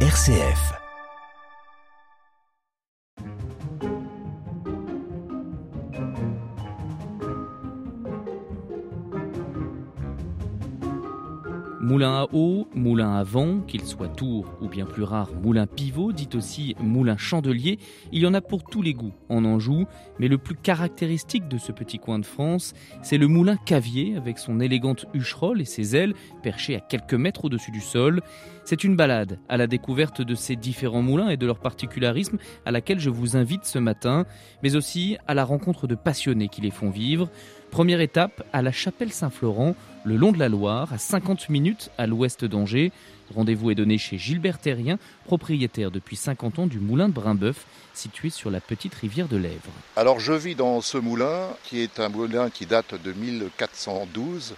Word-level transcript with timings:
RCF. 0.00 0.85
Moulin 11.86 12.22
à 12.22 12.26
eau, 12.32 12.66
moulin 12.74 13.14
à 13.14 13.22
vent, 13.22 13.60
qu'il 13.60 13.84
soit 13.84 14.08
tour 14.08 14.52
ou 14.60 14.66
bien 14.66 14.86
plus 14.86 15.04
rare, 15.04 15.30
moulin 15.40 15.68
pivot, 15.68 16.10
dit 16.10 16.28
aussi 16.34 16.74
moulin 16.80 17.16
chandelier, 17.16 17.78
il 18.10 18.22
y 18.22 18.26
en 18.26 18.34
a 18.34 18.40
pour 18.40 18.64
tous 18.64 18.82
les 18.82 18.92
goûts 18.92 19.12
en 19.28 19.44
Anjou, 19.44 19.86
mais 20.18 20.26
le 20.26 20.36
plus 20.36 20.56
caractéristique 20.56 21.46
de 21.46 21.58
ce 21.58 21.70
petit 21.70 22.00
coin 22.00 22.18
de 22.18 22.26
France, 22.26 22.74
c'est 23.02 23.18
le 23.18 23.28
moulin 23.28 23.56
cavier 23.56 24.16
avec 24.16 24.40
son 24.40 24.58
élégante 24.58 25.06
hucherolle 25.14 25.60
et 25.60 25.64
ses 25.64 25.94
ailes 25.94 26.14
perchées 26.42 26.74
à 26.74 26.80
quelques 26.80 27.14
mètres 27.14 27.44
au-dessus 27.44 27.70
du 27.70 27.80
sol. 27.80 28.20
C'est 28.64 28.82
une 28.82 28.96
balade 28.96 29.38
à 29.48 29.56
la 29.56 29.68
découverte 29.68 30.22
de 30.22 30.34
ces 30.34 30.56
différents 30.56 31.02
moulins 31.02 31.28
et 31.28 31.36
de 31.36 31.46
leurs 31.46 31.60
particularismes 31.60 32.38
à 32.64 32.72
laquelle 32.72 32.98
je 32.98 33.10
vous 33.10 33.36
invite 33.36 33.64
ce 33.64 33.78
matin, 33.78 34.26
mais 34.64 34.74
aussi 34.74 35.18
à 35.28 35.34
la 35.34 35.44
rencontre 35.44 35.86
de 35.86 35.94
passionnés 35.94 36.48
qui 36.48 36.62
les 36.62 36.72
font 36.72 36.90
vivre. 36.90 37.30
Première 37.76 38.00
étape 38.00 38.42
à 38.54 38.62
la 38.62 38.72
chapelle 38.72 39.12
Saint-Florent, 39.12 39.76
le 40.06 40.16
long 40.16 40.32
de 40.32 40.38
la 40.38 40.48
Loire, 40.48 40.90
à 40.94 40.96
50 40.96 41.50
minutes 41.50 41.90
à 41.98 42.06
l'ouest 42.06 42.42
d'Angers. 42.42 42.90
Rendez-vous 43.34 43.70
est 43.70 43.74
donné 43.74 43.98
chez 43.98 44.16
Gilbert 44.16 44.56
Terrien, 44.56 44.98
propriétaire 45.26 45.90
depuis 45.90 46.16
50 46.16 46.58
ans 46.58 46.66
du 46.66 46.80
moulin 46.80 47.10
de 47.10 47.12
Brimbeuf, 47.12 47.66
situé 47.92 48.30
sur 48.30 48.50
la 48.50 48.62
petite 48.62 48.94
rivière 48.94 49.28
de 49.28 49.36
l'Èvre. 49.36 49.70
Alors 49.94 50.20
je 50.20 50.32
vis 50.32 50.54
dans 50.54 50.80
ce 50.80 50.96
moulin, 50.96 51.50
qui 51.64 51.82
est 51.82 52.00
un 52.00 52.08
moulin 52.08 52.48
qui 52.48 52.64
date 52.64 52.94
de 53.04 53.12
1412. 53.12 54.54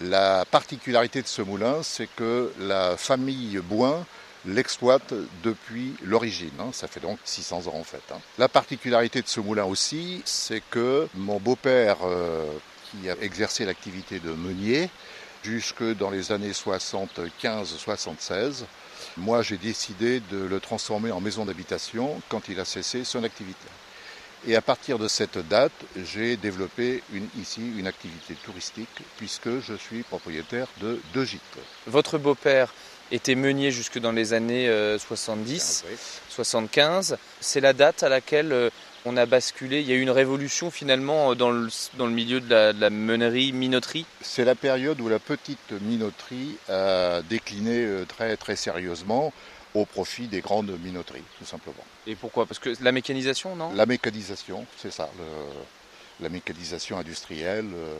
La 0.00 0.46
particularité 0.50 1.20
de 1.20 1.26
ce 1.26 1.42
moulin, 1.42 1.82
c'est 1.82 2.08
que 2.16 2.50
la 2.58 2.96
famille 2.96 3.60
Bouin 3.68 4.06
l'exploite 4.46 5.12
depuis 5.42 5.94
l'origine. 6.02 6.52
hein. 6.60 6.70
Ça 6.72 6.88
fait 6.88 7.00
donc 7.00 7.18
600 7.24 7.66
ans 7.68 7.74
en 7.76 7.84
fait. 7.84 8.02
hein. 8.12 8.18
La 8.38 8.48
particularité 8.48 9.22
de 9.22 9.28
ce 9.28 9.40
moulin 9.40 9.64
aussi, 9.64 10.22
c'est 10.24 10.62
que 10.70 11.08
mon 11.14 11.38
beau-père, 11.38 11.98
euh, 12.04 12.44
qui 12.90 13.08
a 13.10 13.16
exercé 13.20 13.64
l'activité 13.64 14.20
de 14.20 14.30
meunier 14.30 14.88
jusque 15.42 15.82
dans 15.96 16.10
les 16.10 16.30
années 16.32 16.52
75-76, 16.52 18.64
moi 19.16 19.42
j'ai 19.42 19.56
décidé 19.58 20.20
de 20.30 20.38
le 20.38 20.60
transformer 20.60 21.10
en 21.12 21.20
maison 21.20 21.44
d'habitation 21.44 22.20
quand 22.28 22.48
il 22.48 22.58
a 22.60 22.64
cessé 22.64 23.04
son 23.04 23.24
activité. 23.24 23.66
Et 24.46 24.54
à 24.54 24.60
partir 24.62 24.98
de 24.98 25.08
cette 25.08 25.38
date, 25.48 25.72
j'ai 26.04 26.36
développé 26.36 27.02
ici 27.40 27.62
une 27.76 27.86
activité 27.86 28.34
touristique 28.44 28.88
puisque 29.16 29.60
je 29.60 29.74
suis 29.74 30.02
propriétaire 30.02 30.66
de 30.80 31.00
deux 31.14 31.24
gîtes. 31.24 31.40
Votre 31.86 32.18
beau-père 32.18 32.72
était 33.12 33.34
meunier 33.34 33.70
jusque 33.70 33.98
dans 33.98 34.12
les 34.12 34.32
années 34.32 34.68
euh, 34.68 34.98
70, 34.98 35.84
75. 36.28 37.16
C'est 37.40 37.60
la 37.60 37.72
date 37.72 38.02
à 38.02 38.08
laquelle 38.08 38.52
euh, 38.52 38.70
on 39.04 39.16
a 39.16 39.26
basculé. 39.26 39.80
Il 39.80 39.86
y 39.88 39.92
a 39.92 39.96
eu 39.96 40.00
une 40.00 40.10
révolution 40.10 40.70
finalement 40.70 41.30
euh, 41.30 41.34
dans 41.34 41.50
le, 41.50 41.68
dans 41.94 42.06
le 42.06 42.12
milieu 42.12 42.40
de 42.40 42.50
la, 42.50 42.72
de 42.72 42.80
la 42.80 42.90
meunerie, 42.90 43.52
minoterie. 43.52 44.06
C'est 44.20 44.44
la 44.44 44.54
période 44.54 45.00
où 45.00 45.08
la 45.08 45.18
petite 45.18 45.72
minoterie 45.82 46.56
a 46.68 47.22
décliné 47.22 47.84
euh, 47.84 48.04
très 48.04 48.36
très 48.36 48.56
sérieusement 48.56 49.32
au 49.74 49.84
profit 49.84 50.26
des 50.26 50.40
grandes 50.40 50.72
minoteries, 50.82 51.22
tout 51.38 51.44
simplement. 51.44 51.84
Et 52.06 52.14
pourquoi? 52.14 52.46
Parce 52.46 52.58
que 52.58 52.72
la 52.80 52.92
mécanisation, 52.92 53.54
non? 53.56 53.72
La 53.74 53.84
mécanisation, 53.86 54.64
c'est 54.80 54.92
ça, 54.92 55.10
le- 55.18 56.24
la 56.24 56.30
mécanisation 56.30 56.96
industrielle, 56.98 57.66
euh, 57.74 57.94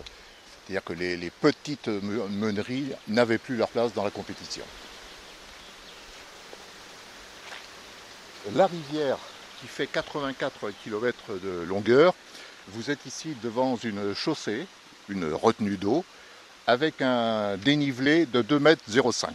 c'est-à-dire 0.66 0.82
que 0.82 0.94
les, 0.94 1.18
les 1.18 1.28
petites 1.30 1.88
me- 1.88 2.26
meuneries 2.28 2.92
n'avaient 3.08 3.36
plus 3.36 3.56
leur 3.56 3.68
place 3.68 3.92
dans 3.92 4.04
la 4.04 4.10
compétition. 4.10 4.64
La 8.54 8.66
rivière 8.66 9.18
qui 9.60 9.66
fait 9.66 9.86
84 9.86 10.70
km 10.84 11.16
de 11.42 11.64
longueur, 11.64 12.14
vous 12.68 12.90
êtes 12.90 13.04
ici 13.06 13.36
devant 13.42 13.76
une 13.82 14.14
chaussée, 14.14 14.66
une 15.08 15.32
retenue 15.32 15.76
d'eau, 15.76 16.04
avec 16.66 17.00
un 17.00 17.56
dénivelé 17.56 18.26
de 18.26 18.42
2,05 18.42 19.28
m. 19.28 19.34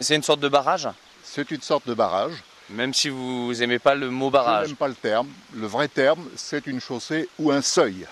C'est 0.00 0.16
une 0.16 0.22
sorte 0.22 0.40
de 0.40 0.48
barrage? 0.48 0.88
C'est 1.22 1.50
une 1.50 1.60
sorte 1.62 1.86
de 1.88 1.94
barrage. 1.94 2.34
Même 2.70 2.94
si 2.94 3.08
vous 3.10 3.52
n'aimez 3.54 3.78
pas 3.78 3.94
le 3.94 4.08
mot 4.10 4.28
Je 4.28 4.32
barrage. 4.32 4.68
n'aime 4.68 4.76
pas 4.76 4.88
le 4.88 4.94
terme. 4.94 5.28
Le 5.54 5.66
vrai 5.66 5.88
terme, 5.88 6.24
c'est 6.36 6.66
une 6.66 6.80
chaussée 6.80 7.28
ou 7.38 7.50
un 7.50 7.60
seuil. 7.62 8.06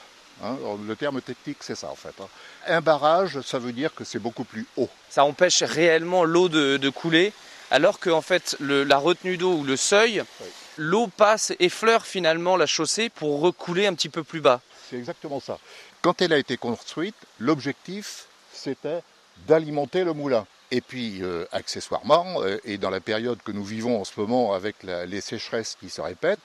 Hein, 0.44 0.56
le 0.86 0.96
terme 0.96 1.22
technique, 1.22 1.58
c'est 1.60 1.74
ça 1.74 1.88
en 1.88 1.94
fait. 1.94 2.14
hein. 2.20 2.28
Un 2.66 2.80
barrage, 2.80 3.40
ça 3.42 3.58
veut 3.58 3.72
dire 3.72 3.94
que 3.94 4.04
c'est 4.04 4.18
beaucoup 4.18 4.44
plus 4.44 4.66
haut. 4.76 4.88
Ça 5.08 5.24
empêche 5.24 5.62
réellement 5.62 6.24
l'eau 6.24 6.48
de, 6.48 6.76
de 6.76 6.88
couler, 6.90 7.32
alors 7.72 7.98
que 7.98 8.10
en 8.10 8.20
fait 8.22 8.54
le- 8.60 8.84
la 8.84 8.98
retenue 8.98 9.36
d'eau 9.38 9.54
ou 9.54 9.64
le 9.64 9.76
seuil, 9.76 10.22
Oui. 10.40 10.46
l'eau 10.76 11.06
passe, 11.08 11.52
effleure 11.58 12.06
finalement 12.06 12.56
la 12.56 12.66
chaussée 12.66 13.08
pour 13.08 13.40
recouler 13.40 13.86
un 13.86 13.94
petit 13.94 14.10
peu 14.10 14.22
plus 14.22 14.40
bas. 14.40 14.60
C'est 14.88 14.96
exactement 14.98 15.40
ça. 15.40 15.58
Quand 16.02 16.20
elle 16.20 16.32
a 16.34 16.38
été 16.38 16.56
construite, 16.58 17.14
l'objectif, 17.38 18.26
c'était 18.52 19.00
d'alimenter 19.48 20.04
le 20.04 20.12
moulin. 20.12 20.46
Et 20.70 20.80
puis, 20.80 21.22
euh, 21.22 21.44
accessoirement, 21.52 22.42
euh, 22.42 22.58
et 22.64 22.78
dans 22.78 22.90
la 22.90 23.00
période 23.00 23.38
que 23.42 23.52
nous 23.52 23.64
vivons 23.64 24.00
en 24.00 24.04
ce 24.04 24.12
moment 24.18 24.54
avec 24.54 24.82
la- 24.82 25.04
les 25.06 25.20
sécheresses 25.20 25.76
qui 25.80 25.90
se 25.90 26.00
répètent, 26.00 26.40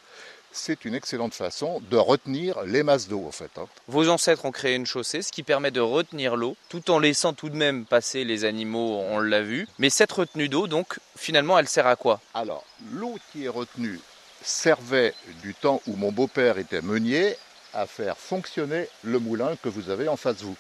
c'est 0.52 0.86
une 0.86 0.96
excellente 0.96 1.34
façon 1.34 1.82
de 1.92 1.98
retenir 1.98 2.62
les 2.64 2.84
masses 2.84 3.08
d'eau 3.08 3.26
en 3.28 3.32
fait. 3.32 3.52
hein. 3.58 3.68
Vos 3.88 4.10
ancêtres 4.10 4.46
ont 4.46 4.52
créé 4.52 4.76
une 4.76 4.86
chaussée, 4.86 5.22
ce 5.22 5.32
qui 5.32 5.44
permet 5.44 5.72
de 5.72 5.80
retenir 5.82 6.36
l'eau, 6.36 6.56
tout 6.70 6.90
en 6.90 7.00
laissant 7.00 7.34
tout 7.34 7.50
de 7.50 7.56
même 7.56 7.86
passer 7.86 8.24
les 8.24 8.46
animaux, 8.46 9.00
on 9.10 9.20
l'a 9.20 9.42
vu. 9.42 9.68
Mais 9.80 9.90
cette 9.90 10.12
retenue 10.12 10.50
d'eau, 10.50 10.68
donc, 10.68 11.00
finalement, 11.16 11.60
elle 11.60 11.68
sert 11.68 11.88
à 11.88 11.96
quoi? 11.96 12.20
Alors, 12.34 12.66
l'eau 12.92 13.18
qui 13.32 13.46
est 13.46 13.50
retenue 13.50 14.00
servait 14.42 15.14
du 15.42 15.54
temps 15.54 15.82
où 15.88 15.96
mon 15.96 16.12
beau-père 16.12 16.58
était 16.58 16.82
meunier 16.82 17.36
à 17.74 17.86
faire 17.86 18.18
fonctionner 18.18 18.88
le 19.04 19.20
moulin 19.20 19.56
que 19.62 19.70
vous 19.70 19.90
avez 19.90 20.08
en 20.08 20.18
face 20.18 20.38
de 20.38 20.46
vous. 20.46 20.56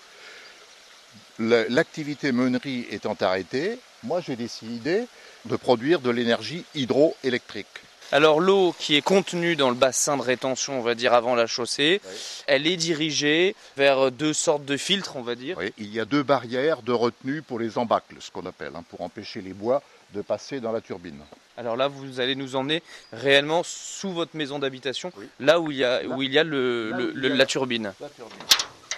L'activité 1.39 2.31
meunerie 2.31 2.85
étant 2.91 3.15
arrêtée, 3.21 3.79
moi 4.03 4.21
j'ai 4.21 4.35
décidé 4.35 5.07
de 5.45 5.55
produire 5.55 5.99
de 6.01 6.09
l'énergie 6.09 6.65
hydroélectrique. 6.75 7.67
Alors 8.11 8.39
l'eau 8.39 8.73
qui 8.79 8.95
est 8.95 9.01
contenue 9.01 9.55
dans 9.57 9.69
le 9.69 9.75
bassin 9.75 10.15
de 10.15 10.21
rétention, 10.21 10.79
on 10.79 10.81
va 10.81 10.95
dire 10.95 11.13
avant 11.13 11.35
la 11.35 11.45
chaussée, 11.45 11.99
Oui. 12.05 12.11
elle 12.47 12.65
est 12.67 12.77
dirigée 12.77 13.53
vers 13.75 14.11
deux 14.11 14.33
sortes 14.33 14.63
de 14.63 14.77
filtres, 14.77 15.17
on 15.17 15.21
va 15.23 15.35
dire. 15.35 15.57
Oui, 15.57 15.73
il 15.77 15.93
y 15.93 15.99
a 15.99 16.05
deux 16.05 16.23
barrières 16.23 16.81
de 16.83 16.93
retenue 16.93 17.41
pour 17.41 17.59
les 17.59 17.77
embâcles, 17.77 18.15
ce 18.21 18.31
qu'on 18.31 18.45
appelle, 18.45 18.71
hein, 18.75 18.83
pour 18.89 19.01
empêcher 19.01 19.41
les 19.41 19.51
bois 19.53 19.81
de 20.13 20.21
passer 20.21 20.61
dans 20.61 20.71
la 20.71 20.79
turbine. 20.79 21.19
Alors 21.57 21.75
là, 21.75 21.89
vous 21.89 22.21
allez 22.21 22.35
nous 22.35 22.55
emmener 22.55 22.81
réellement 23.11 23.61
sous 23.65 24.13
votre 24.13 24.37
maison 24.37 24.57
d'habitation, 24.59 25.11
Oui. 25.17 25.27
là 25.41 25.59
où 25.59 25.69
il 25.71 25.77
y 25.77 25.83
a, 25.83 26.03
Là. 26.03 26.07
où 26.15 26.21
il 26.21 26.31
y 26.31 26.39
a, 26.39 26.43
le- 26.45 26.91
Là 26.91 26.97
le- 26.97 27.05
où 27.07 27.09
il 27.09 27.17
y 27.17 27.27
le- 27.27 27.33
a 27.33 27.35
la 27.37 27.45
turbine. 27.45 27.93
La 27.99 28.09
turbine 28.09 28.37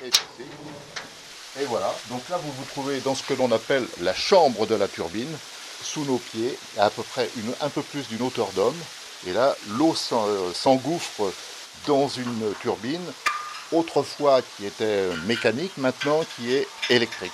ici. 0.05 0.19
Et 1.59 1.65
voilà. 1.65 1.93
Donc 2.09 2.21
là, 2.29 2.37
vous 2.37 2.51
vous 2.51 2.65
trouvez 2.65 2.99
dans 2.99 3.15
ce 3.15 3.23
que 3.23 3.33
l'on 3.33 3.51
appelle 3.51 3.85
la 4.01 4.13
chambre 4.13 4.67
de 4.67 4.75
la 4.75 4.87
turbine, 4.87 5.35
sous 5.81 6.05
nos 6.05 6.17
pieds, 6.17 6.57
à, 6.77 6.85
à 6.85 6.89
peu 6.89 7.01
près 7.03 7.29
une- 7.37 7.53
un 7.61 7.69
peu 7.69 7.81
plus 7.81 8.07
d'une 8.07 8.21
hauteur 8.21 8.49
d'homme. 8.51 8.77
Et 9.27 9.33
là, 9.33 9.55
l'eau 9.71 9.95
euh, 10.11 10.53
s'engouffre 10.53 11.31
dans 11.87 12.07
une 12.07 12.53
turbine, 12.61 13.01
autrefois 13.71 14.41
qui 14.41 14.65
était 14.65 15.09
mécanique, 15.27 15.77
maintenant 15.77 16.23
qui 16.35 16.53
est 16.53 16.67
électrique. 16.89 17.31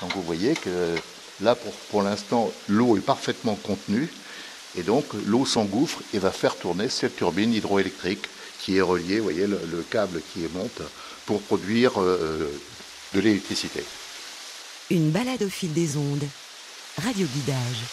Donc 0.00 0.14
vous 0.14 0.22
voyez 0.22 0.54
que 0.54 0.96
là, 1.40 1.54
pour, 1.54 1.72
pour 1.90 2.02
l'instant, 2.02 2.50
l'eau 2.68 2.96
est 2.96 3.00
parfaitement 3.00 3.56
contenue. 3.56 4.08
Et 4.76 4.82
donc 4.82 5.04
l'eau 5.26 5.44
s'engouffre 5.44 6.00
et 6.14 6.18
va 6.18 6.30
faire 6.30 6.56
tourner 6.56 6.88
cette 6.88 7.16
turbine 7.16 7.52
hydroélectrique 7.52 8.26
qui 8.60 8.76
est 8.76 8.82
reliée, 8.82 9.18
vous 9.18 9.24
voyez, 9.24 9.46
le, 9.46 9.60
le 9.70 9.82
câble 9.82 10.20
qui 10.32 10.40
monte 10.52 10.82
pour 11.26 11.40
produire 11.42 12.00
euh, 12.00 12.50
de 13.14 13.20
l'électricité. 13.20 13.84
Une 14.90 15.10
balade 15.10 15.42
au 15.42 15.48
fil 15.48 15.72
des 15.72 15.96
ondes. 15.96 16.24
Radio 17.04 17.26
Guidage. 17.26 17.84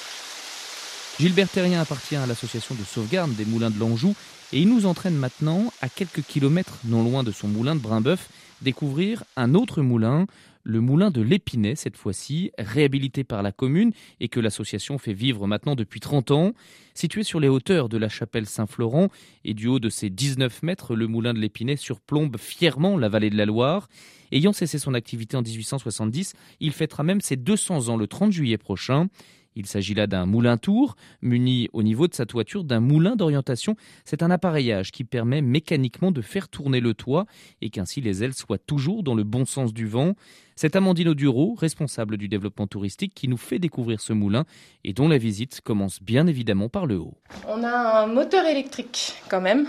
Gilbert 1.19 1.49
Terrien 1.49 1.79
appartient 1.79 2.15
à 2.15 2.25
l'association 2.25 2.73
de 2.73 2.83
sauvegarde 2.83 3.35
des 3.35 3.45
moulins 3.45 3.69
de 3.69 3.79
l'Anjou 3.79 4.15
et 4.51 4.59
il 4.59 4.69
nous 4.69 4.87
entraîne 4.87 5.15
maintenant, 5.15 5.71
à 5.81 5.89
quelques 5.89 6.23
kilomètres 6.23 6.79
non 6.85 7.03
loin 7.03 7.23
de 7.23 7.31
son 7.31 7.47
moulin 7.47 7.75
de 7.75 7.81
Brimbeuf, 7.81 8.29
découvrir 8.61 9.23
un 9.37 9.53
autre 9.53 9.81
moulin, 9.83 10.25
le 10.65 10.81
moulin 10.81 11.11
de 11.11 11.21
l'Épinay 11.21 11.75
cette 11.75 11.95
fois-ci, 11.95 12.51
réhabilité 12.57 13.23
par 13.23 13.43
la 13.43 13.53
commune 13.53 13.93
et 14.19 14.27
que 14.27 14.39
l'association 14.39 14.97
fait 14.97 15.13
vivre 15.13 15.47
maintenant 15.47 15.75
depuis 15.75 16.01
30 16.01 16.31
ans. 16.31 16.51
Situé 16.95 17.23
sur 17.23 17.39
les 17.39 17.47
hauteurs 17.47 17.87
de 17.87 17.97
la 17.97 18.09
chapelle 18.09 18.47
Saint-Florent 18.47 19.09
et 19.45 19.53
du 19.53 19.67
haut 19.67 19.79
de 19.79 19.89
ses 19.89 20.09
19 20.09 20.63
mètres, 20.63 20.95
le 20.95 21.07
moulin 21.07 21.33
de 21.33 21.39
l'Épinay 21.39 21.77
surplombe 21.77 22.37
fièrement 22.37 22.97
la 22.97 23.09
vallée 23.09 23.29
de 23.29 23.37
la 23.37 23.45
Loire. 23.45 23.87
Ayant 24.31 24.53
cessé 24.53 24.79
son 24.79 24.95
activité 24.95 25.37
en 25.37 25.43
1870, 25.43 26.33
il 26.59 26.71
fêtera 26.71 27.03
même 27.03 27.21
ses 27.21 27.35
200 27.35 27.89
ans 27.89 27.97
le 27.97 28.07
30 28.07 28.31
juillet 28.31 28.57
prochain. 28.57 29.07
Il 29.55 29.65
s'agit 29.67 29.93
là 29.93 30.05
d'un 30.05 30.25
moulin 30.25 30.57
tour, 30.57 30.95
muni 31.21 31.69
au 31.71 31.81
niveau 31.81 32.07
de 32.07 32.13
sa 32.13 32.25
toiture 32.25 32.63
d'un 32.63 32.81
moulin 32.81 33.15
d'orientation. 33.15 33.75
C'est 34.03 34.21
un 34.21 34.29
appareillage 34.29 34.91
qui 34.91 35.05
permet 35.05 35.41
mécaniquement 35.41 36.11
de 36.11 36.21
faire 36.21 36.49
tourner 36.49 36.81
le 36.81 36.93
toit 36.93 37.25
et 37.61 37.69
qu'ainsi 37.69 38.01
les 38.01 38.23
ailes 38.23 38.33
soient 38.33 38.57
toujours 38.57 39.03
dans 39.03 39.15
le 39.15 39.23
bon 39.23 39.45
sens 39.45 39.73
du 39.73 39.87
vent. 39.87 40.13
C'est 40.57 40.75
Amandine 40.75 41.09
Oduro, 41.09 41.55
responsable 41.57 42.17
du 42.17 42.27
développement 42.27 42.67
touristique, 42.67 43.13
qui 43.13 43.27
nous 43.27 43.37
fait 43.37 43.59
découvrir 43.59 43.99
ce 44.01 44.13
moulin 44.13 44.45
et 44.83 44.93
dont 44.93 45.07
la 45.07 45.17
visite 45.17 45.61
commence 45.61 46.01
bien 46.01 46.27
évidemment 46.27 46.69
par 46.69 46.85
le 46.85 46.97
haut. 46.97 47.15
On 47.47 47.63
a 47.63 48.03
un 48.03 48.07
moteur 48.07 48.45
électrique 48.45 49.13
quand 49.29 49.41
même. 49.41 49.67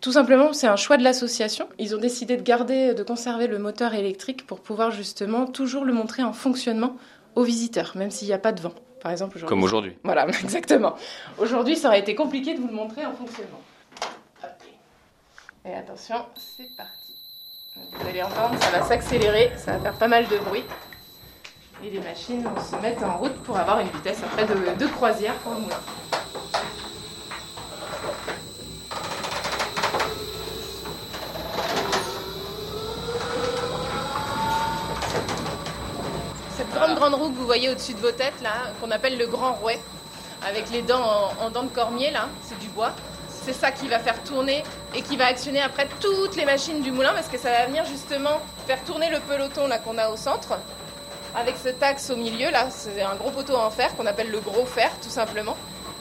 Tout 0.00 0.12
simplement, 0.12 0.52
c'est 0.52 0.68
un 0.68 0.76
choix 0.76 0.96
de 0.96 1.02
l'association. 1.02 1.68
Ils 1.78 1.96
ont 1.96 2.00
décidé 2.00 2.36
de 2.36 2.42
garder, 2.42 2.94
de 2.94 3.02
conserver 3.02 3.48
le 3.48 3.58
moteur 3.58 3.94
électrique 3.94 4.46
pour 4.46 4.60
pouvoir 4.60 4.92
justement 4.92 5.46
toujours 5.46 5.84
le 5.84 5.92
montrer 5.92 6.22
en 6.22 6.32
fonctionnement 6.32 6.96
aux 7.34 7.42
visiteurs, 7.42 7.96
même 7.96 8.10
s'il 8.10 8.28
n'y 8.28 8.34
a 8.34 8.38
pas 8.38 8.52
de 8.52 8.60
vent. 8.60 8.74
Par 9.00 9.12
exemple, 9.12 9.36
aujourd'hui. 9.36 9.48
Comme 9.48 9.62
aujourd'hui. 9.62 9.96
Voilà, 10.04 10.26
exactement. 10.42 10.94
Aujourd'hui, 11.38 11.76
ça 11.76 11.88
aurait 11.88 12.00
été 12.00 12.14
compliqué 12.14 12.54
de 12.54 12.60
vous 12.60 12.68
le 12.68 12.74
montrer 12.74 13.06
en 13.06 13.12
fonctionnement. 13.12 13.60
Et 15.64 15.74
attention, 15.74 16.24
c'est 16.36 16.74
parti. 16.76 17.14
Vous 17.76 18.08
allez 18.08 18.22
entendre, 18.22 18.60
ça 18.60 18.70
va 18.70 18.82
s'accélérer, 18.82 19.52
ça 19.56 19.72
va 19.72 19.80
faire 19.80 19.98
pas 19.98 20.08
mal 20.08 20.26
de 20.26 20.38
bruit. 20.38 20.64
Et 21.84 21.90
les 21.90 22.00
machines 22.00 22.42
vont 22.42 22.60
se 22.60 22.74
mettre 22.76 23.04
en 23.04 23.18
route 23.18 23.34
pour 23.44 23.56
avoir 23.56 23.80
une 23.80 23.88
vitesse 23.88 24.20
après 24.24 24.46
de, 24.46 24.54
de 24.78 24.86
croisière 24.86 25.34
pour 25.36 25.52
le 25.54 25.60
moulin. 25.60 25.76
Grande 36.94 37.14
roue 37.14 37.30
que 37.30 37.36
vous 37.36 37.46
voyez 37.46 37.70
au-dessus 37.70 37.94
de 37.94 38.00
vos 38.00 38.12
têtes, 38.12 38.40
là, 38.42 38.52
qu'on 38.80 38.90
appelle 38.90 39.18
le 39.18 39.26
grand 39.26 39.54
rouet, 39.54 39.80
avec 40.46 40.70
les 40.70 40.82
dents 40.82 41.32
en, 41.40 41.50
dents 41.50 41.64
de 41.64 41.68
cormier, 41.68 42.10
là, 42.10 42.28
c'est 42.42 42.58
du 42.58 42.68
bois. 42.68 42.92
C'est 43.44 43.52
ça 43.52 43.70
qui 43.70 43.88
va 43.88 43.98
faire 43.98 44.22
tourner 44.24 44.62
et 44.94 45.02
qui 45.02 45.16
va 45.16 45.26
actionner 45.26 45.62
après 45.62 45.88
toutes 46.00 46.36
les 46.36 46.44
machines 46.44 46.82
du 46.82 46.92
moulin, 46.92 47.12
parce 47.14 47.28
que 47.28 47.38
ça 47.38 47.50
va 47.50 47.66
venir 47.66 47.84
justement 47.86 48.40
faire 48.66 48.82
tourner 48.84 49.08
le 49.10 49.20
peloton 49.20 49.66
là 49.66 49.78
qu'on 49.78 49.96
a 49.96 50.10
au 50.10 50.16
centre, 50.16 50.58
avec 51.34 51.56
ce 51.62 51.68
axe 51.82 52.10
au 52.10 52.16
milieu, 52.16 52.50
là, 52.50 52.68
c'est 52.70 53.02
un 53.02 53.14
gros 53.14 53.30
poteau 53.30 53.56
en 53.56 53.70
fer 53.70 53.94
qu'on 53.96 54.06
appelle 54.06 54.30
le 54.30 54.40
gros 54.40 54.64
fer, 54.64 54.90
tout 55.02 55.10
simplement. 55.10 55.56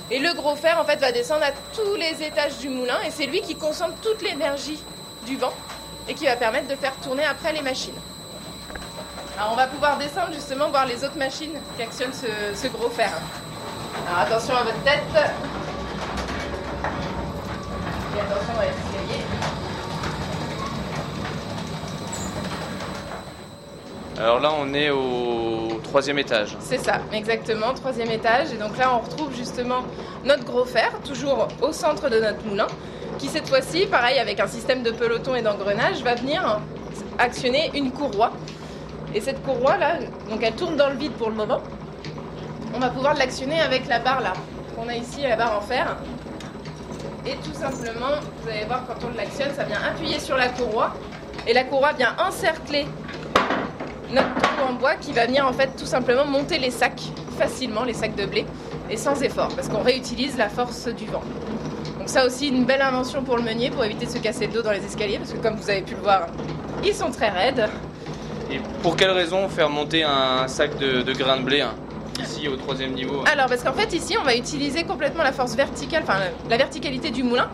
Et 0.09 0.19
le 0.19 0.33
gros 0.33 0.55
fer, 0.55 0.79
en 0.79 0.85
fait, 0.85 0.97
va 0.97 1.11
descendre 1.11 1.43
à 1.43 1.51
tous 1.73 1.95
les 1.95 2.23
étages 2.25 2.57
du 2.57 2.69
moulin, 2.69 2.97
et 3.05 3.11
c'est 3.11 3.25
lui 3.25 3.41
qui 3.41 3.55
concentre 3.55 3.95
toute 4.01 4.21
l'énergie 4.21 4.79
du 5.25 5.37
vent 5.37 5.53
et 6.07 6.13
qui 6.13 6.25
va 6.25 6.35
permettre 6.35 6.67
de 6.67 6.75
faire 6.75 6.95
tourner 7.01 7.25
après 7.25 7.51
les 7.51 7.61
machines. 7.61 7.99
Alors 9.37 9.51
on 9.51 9.55
va 9.55 9.67
pouvoir 9.67 9.99
descendre 9.99 10.33
justement 10.33 10.69
voir 10.69 10.87
les 10.87 11.03
autres 11.03 11.17
machines 11.17 11.53
qui 11.75 11.83
actionnent 11.83 12.11
ce, 12.11 12.67
gros 12.69 12.89
fer. 12.89 13.11
Alors 14.07 14.21
attention 14.21 14.55
à 14.55 14.63
votre 14.63 14.81
tête. 14.81 15.01
Et 18.15 18.19
attention 18.19 18.53
à 18.59 18.65
l'escalier. 18.65 19.23
Alors 24.17 24.39
là 24.39 24.49
on 24.59 24.73
est 24.73 24.89
au 24.89 25.81
troisième 25.83 26.17
étage. 26.17 26.57
C'est 26.59 26.79
ça, 26.79 27.01
exactement, 27.13 27.75
troisième 27.75 28.09
étage. 28.09 28.51
Et 28.53 28.57
donc 28.57 28.75
là 28.75 28.91
on 28.95 29.07
retrouve 29.07 29.35
justement 29.35 29.83
notre 30.25 30.45
gros 30.45 30.65
fer, 30.65 30.91
toujours 31.05 31.47
au 31.61 31.71
centre 31.71 32.09
de 32.09 32.19
notre 32.19 32.43
moulin, 32.43 32.67
qui 33.19 33.27
cette 33.27 33.49
fois-ci, 33.49 33.85
pareil 33.85 34.17
avec 34.17 34.39
un 34.39 34.47
système 34.47 34.81
de 34.81 34.89
peloton 34.89 35.35
et 35.35 35.43
d'engrenage, 35.43 36.01
va 36.01 36.15
venir 36.15 36.59
actionner 37.19 37.69
une 37.75 37.91
courroie 37.91 38.31
et 39.17 39.21
cette 39.21 39.43
courroie 39.43 39.77
là, 39.77 39.95
donc 40.29 40.43
elle 40.43 40.53
tourne 40.53 40.75
dans 40.75 40.89
le 40.89 40.95
vide 40.95 41.13
pour 41.13 41.29
le 41.29 41.35
moment. 41.35 41.59
On 42.75 42.79
va 42.79 42.89
pouvoir 42.89 43.15
l'actionner 43.15 43.59
avec 43.59 43.87
la 43.87 43.97
barre 43.97 44.21
là, 44.21 44.33
qu'on 44.75 44.87
a 44.87 44.95
ici, 44.95 45.23
la 45.23 45.35
barre 45.35 45.57
en 45.57 45.61
fer. 45.61 45.97
Et 47.25 47.33
tout 47.37 47.53
simplement, 47.53 48.13
vous 48.41 48.49
allez 48.49 48.65
voir 48.65 48.83
quand 48.85 49.07
on 49.07 49.17
l'actionne, 49.17 49.49
ça 49.55 49.63
vient 49.63 49.79
appuyer 49.81 50.19
sur 50.19 50.37
la 50.37 50.49
courroie. 50.49 50.93
Et 51.47 51.53
la 51.53 51.63
courroie 51.63 51.93
vient 51.93 52.15
encercler 52.19 52.85
notre 54.11 54.35
trou 54.35 54.69
en 54.69 54.73
bois 54.73 54.93
qui 54.95 55.13
va 55.13 55.25
venir 55.25 55.47
en 55.47 55.53
fait 55.53 55.75
tout 55.75 55.87
simplement 55.87 56.25
monter 56.25 56.59
les 56.59 56.71
sacs 56.71 57.01
facilement, 57.39 57.85
les 57.85 57.93
sacs 57.93 58.15
de 58.15 58.25
blé, 58.27 58.45
et 58.87 58.97
sans 58.97 59.19
effort, 59.23 59.49
parce 59.55 59.67
qu'on 59.67 59.81
réutilise 59.81 60.37
la 60.37 60.47
force 60.47 60.87
du 60.89 61.07
vent. 61.07 61.23
Donc 61.97 62.07
ça 62.07 62.23
aussi 62.23 62.49
une 62.49 62.65
belle 62.65 62.83
invention 62.83 63.23
pour 63.23 63.37
le 63.37 63.43
meunier, 63.43 63.71
pour 63.71 63.83
éviter 63.83 64.05
de 64.05 64.11
se 64.11 64.19
casser 64.19 64.45
le 64.45 64.53
dos 64.53 64.61
dans 64.61 64.71
les 64.71 64.85
escaliers, 64.85 65.17
parce 65.17 65.33
que 65.33 65.39
comme 65.39 65.55
vous 65.55 65.69
avez 65.71 65.81
pu 65.81 65.95
le 65.95 66.01
voir, 66.01 66.27
ils 66.83 66.93
sont 66.93 67.09
très 67.09 67.29
raides. 67.29 67.67
Et 68.51 68.59
pour 68.81 68.95
quelle 68.95 69.11
raison 69.11 69.49
faire 69.49 69.69
monter 69.69 70.03
un 70.03 70.47
sac 70.47 70.77
de, 70.77 71.13
grains 71.13 71.37
de 71.37 71.43
blé 71.43 71.61
hein, 71.61 71.75
ici 72.21 72.47
au 72.47 72.55
troisième 72.55 72.93
niveau 72.93 73.21
hein 73.21 73.31
Alors 73.31 73.47
parce 73.47 73.63
qu'en 73.63 73.73
fait 73.73 73.93
ici 73.93 74.15
on 74.19 74.23
va 74.23 74.35
utiliser 74.35 74.83
complètement 74.83 75.23
la 75.23 75.33
force 75.33 75.55
verticale, 75.55 76.03
enfin 76.03 76.19
la 76.49 76.57
verticalité 76.57 77.11
du 77.11 77.23
moulin 77.23 77.49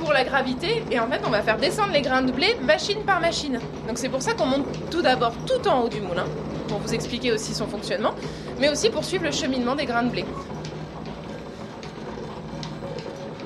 pour 0.00 0.12
la 0.12 0.24
gravité 0.24 0.84
et 0.90 1.00
en 1.00 1.08
fait 1.08 1.20
on 1.26 1.30
va 1.30 1.42
faire 1.42 1.56
descendre 1.56 1.92
les 1.92 2.02
grains 2.02 2.22
de 2.22 2.32
blé 2.32 2.56
machine 2.62 2.98
par 3.06 3.20
machine. 3.20 3.58
Donc 3.88 3.96
c'est 3.96 4.10
pour 4.10 4.20
ça 4.20 4.34
qu'on 4.34 4.46
monte 4.46 4.66
tout 4.90 5.00
d'abord 5.00 5.32
tout 5.46 5.66
en 5.68 5.82
haut 5.82 5.88
du 5.88 6.00
moulin 6.00 6.26
pour 6.68 6.78
vous 6.78 6.94
expliquer 6.94 7.32
aussi 7.32 7.54
son 7.54 7.66
fonctionnement, 7.66 8.14
mais 8.60 8.68
aussi 8.68 8.90
pour 8.90 9.04
suivre 9.04 9.24
le 9.24 9.32
cheminement 9.32 9.74
des 9.74 9.86
grains 9.86 10.02
de 10.02 10.10
blé. 10.10 10.24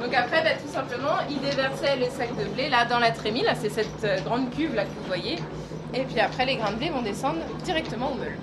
Donc 0.03 0.15
après, 0.15 0.43
bah, 0.43 0.51
tout 0.65 0.73
simplement, 0.73 1.19
il 1.29 1.39
déversait 1.41 1.97
les 1.97 2.09
sacs 2.09 2.35
de 2.37 2.45
blé 2.55 2.69
là 2.69 2.85
dans 2.87 2.99
la 2.99 3.11
trémie, 3.11 3.43
là 3.43 3.53
c'est 3.61 3.69
cette 3.69 4.05
euh, 4.05 4.19
grande 4.21 4.51
cuve 4.51 4.75
là 4.75 4.85
que 4.85 4.89
vous 4.89 5.07
voyez, 5.07 5.37
et 5.99 6.05
puis 6.05 6.21
après, 6.21 6.47
les 6.47 6.57
grains 6.57 6.71
de 6.71 6.77
blé 6.77 6.91
vont 6.91 7.03
descendre 7.03 7.41
directement 7.65 8.13
au 8.13 8.15
meule. 8.15 8.37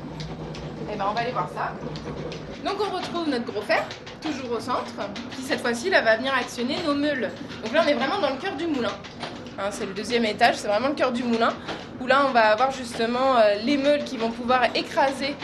Et 0.88 0.94
eh 0.94 0.98
ben 0.98 1.06
on 1.10 1.14
va 1.14 1.22
aller 1.22 1.32
voir 1.32 1.50
ça. 1.56 1.74
Donc 2.64 2.76
on 2.80 2.96
retrouve 2.96 3.30
notre 3.30 3.46
gros 3.46 3.62
fer, 3.62 3.84
toujours 4.22 4.58
au 4.58 4.60
centre, 4.60 4.94
qui 5.36 5.42
cette 5.42 5.62
fois-ci 5.62 5.90
là 5.90 6.02
va 6.02 6.18
venir 6.18 6.34
actionner 6.34 6.76
nos 6.86 6.94
meules. 6.94 7.32
Donc 7.64 7.74
là 7.74 7.82
on 7.84 7.88
est 7.88 7.94
vraiment 7.94 8.20
dans 8.20 8.30
le 8.30 8.36
cœur 8.36 8.56
du 8.56 8.68
moulin. 8.68 8.92
Hein, 9.58 9.70
c'est 9.72 9.86
le 9.86 9.94
deuxième 9.94 10.26
étage, 10.26 10.56
c'est 10.56 10.68
vraiment 10.68 10.90
le 10.90 10.94
cœur 10.94 11.12
du 11.12 11.24
moulin, 11.24 11.54
où 12.02 12.08
là 12.08 12.26
on 12.28 12.32
va 12.32 12.52
avoir 12.52 12.72
justement 12.72 13.38
euh, 13.38 13.56
les 13.64 13.78
meules 13.78 14.04
qui 14.04 14.18
vont 14.18 14.30
pouvoir 14.30 14.66
écraser 14.76 15.36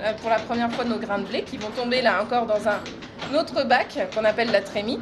euh, 0.00 0.12
pour 0.20 0.30
la 0.30 0.38
première 0.38 0.70
fois 0.70 0.84
nos 0.84 0.98
grains 0.98 1.18
de 1.18 1.24
blé, 1.24 1.42
qui 1.42 1.56
vont 1.56 1.70
tomber 1.70 2.02
là 2.02 2.22
encore 2.22 2.46
dans 2.46 2.68
un 2.68 3.34
autre 3.36 3.64
bac 3.64 3.98
qu'on 4.14 4.24
appelle 4.24 4.52
la 4.52 4.60
trémie, 4.60 5.00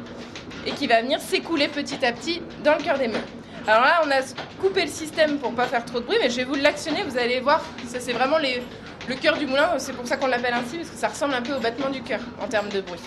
et 0.65 0.71
qui 0.71 0.87
va 0.87 1.01
venir 1.01 1.19
s'écouler 1.19 1.67
petit 1.67 2.03
à 2.03 2.13
petit 2.13 2.41
dans 2.63 2.75
le 2.75 2.83
cœur 2.83 2.97
des 2.97 3.09
meules. 3.09 3.21
Alors 3.65 3.81
là, 3.81 4.01
on 4.05 4.11
a 4.11 4.19
coupé 4.61 4.81
le 4.83 4.91
système 4.91 5.37
pour 5.39 5.53
pas 5.53 5.65
faire 5.67 5.85
trop 5.85 5.99
de 6.01 6.05
bruit, 6.05 6.17
mais 6.21 6.29
je 6.29 6.35
vais 6.37 6.43
vous 6.43 6.55
l'actionner, 6.55 7.03
vous 7.03 7.17
allez 7.17 7.39
voir. 7.39 7.61
Ça, 7.87 7.99
c'est 8.01 8.11
vraiment 8.11 8.37
le 8.37 9.15
cœur 9.15 9.37
du 9.37 9.45
moulin, 9.45 9.69
c'est 9.77 9.93
pour 9.93 10.05
ça 10.05 10.17
qu'on 10.17 10.27
l'appelle 10.27 10.53
ainsi, 10.53 10.77
parce 10.77 10.89
que 10.89 10.97
ça 10.97 11.07
ressemble 11.07 11.33
un 11.33 11.41
peu 11.41 11.53
au 11.53 11.59
battement 11.59 11.89
du 11.89 12.01
cœur 12.01 12.19
en 12.41 12.47
termes 12.47 12.67
de 12.69 12.81
bruit. 12.81 12.99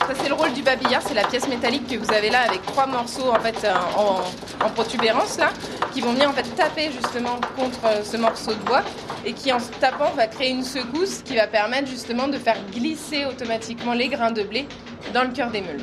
Ça, 0.00 0.14
c'est 0.20 0.28
le 0.28 0.34
rôle 0.34 0.52
du 0.54 0.62
babillard, 0.62 1.02
c'est 1.06 1.14
la 1.14 1.24
pièce 1.24 1.46
métallique 1.48 1.86
que 1.88 1.96
vous 1.96 2.12
avez 2.12 2.30
là 2.30 2.40
avec 2.48 2.64
trois 2.66 2.86
morceaux 2.86 3.30
en 3.30 3.40
fait 3.40 3.66
en, 3.96 4.64
en 4.64 4.70
protubérance 4.70 5.38
là, 5.38 5.50
qui 5.92 6.00
vont 6.00 6.12
venir 6.12 6.30
en 6.30 6.32
fait 6.32 6.48
taper 6.56 6.90
justement 6.90 7.38
contre 7.56 8.04
ce 8.04 8.16
morceau 8.16 8.52
de 8.54 8.60
bois 8.60 8.82
et 9.24 9.32
qui 9.32 9.52
en 9.52 9.58
se 9.58 9.70
tapant 9.80 10.10
va 10.16 10.26
créer 10.26 10.50
une 10.50 10.64
secousse 10.64 11.22
qui 11.22 11.36
va 11.36 11.46
permettre 11.46 11.88
justement 11.88 12.28
de 12.28 12.38
faire 12.38 12.56
glisser 12.72 13.24
automatiquement 13.26 13.92
les 13.92 14.08
grains 14.08 14.32
de 14.32 14.42
blé 14.42 14.66
dans 15.12 15.22
le 15.24 15.30
cœur 15.30 15.50
des 15.50 15.60
meules. 15.60 15.82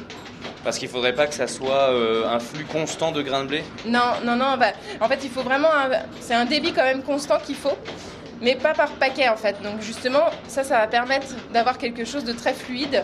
Parce 0.63 0.77
qu'il 0.77 0.87
ne 0.87 0.93
faudrait 0.93 1.13
pas 1.13 1.27
que 1.27 1.33
ça 1.33 1.47
soit 1.47 1.89
euh, 1.89 2.27
un 2.27 2.39
flux 2.39 2.65
constant 2.65 3.11
de 3.11 3.21
grains 3.21 3.43
de 3.43 3.47
blé? 3.47 3.63
Non, 3.85 4.13
non, 4.25 4.35
non. 4.35 4.57
Bah, 4.57 4.73
en 4.99 5.07
fait, 5.07 5.19
il 5.23 5.29
faut 5.29 5.41
vraiment. 5.41 5.69
C'est 6.19 6.33
un 6.33 6.45
débit 6.45 6.73
quand 6.73 6.83
même 6.83 7.01
constant 7.01 7.39
qu'il 7.39 7.55
faut, 7.55 7.77
mais 8.41 8.55
pas 8.55 8.73
par 8.73 8.89
paquet 8.91 9.29
en 9.29 9.37
fait. 9.37 9.61
Donc 9.61 9.81
justement, 9.81 10.25
ça, 10.47 10.63
ça 10.63 10.79
va 10.79 10.87
permettre 10.87 11.27
d'avoir 11.53 11.77
quelque 11.77 12.03
chose 12.03 12.25
de 12.25 12.33
très 12.33 12.53
fluide 12.53 13.03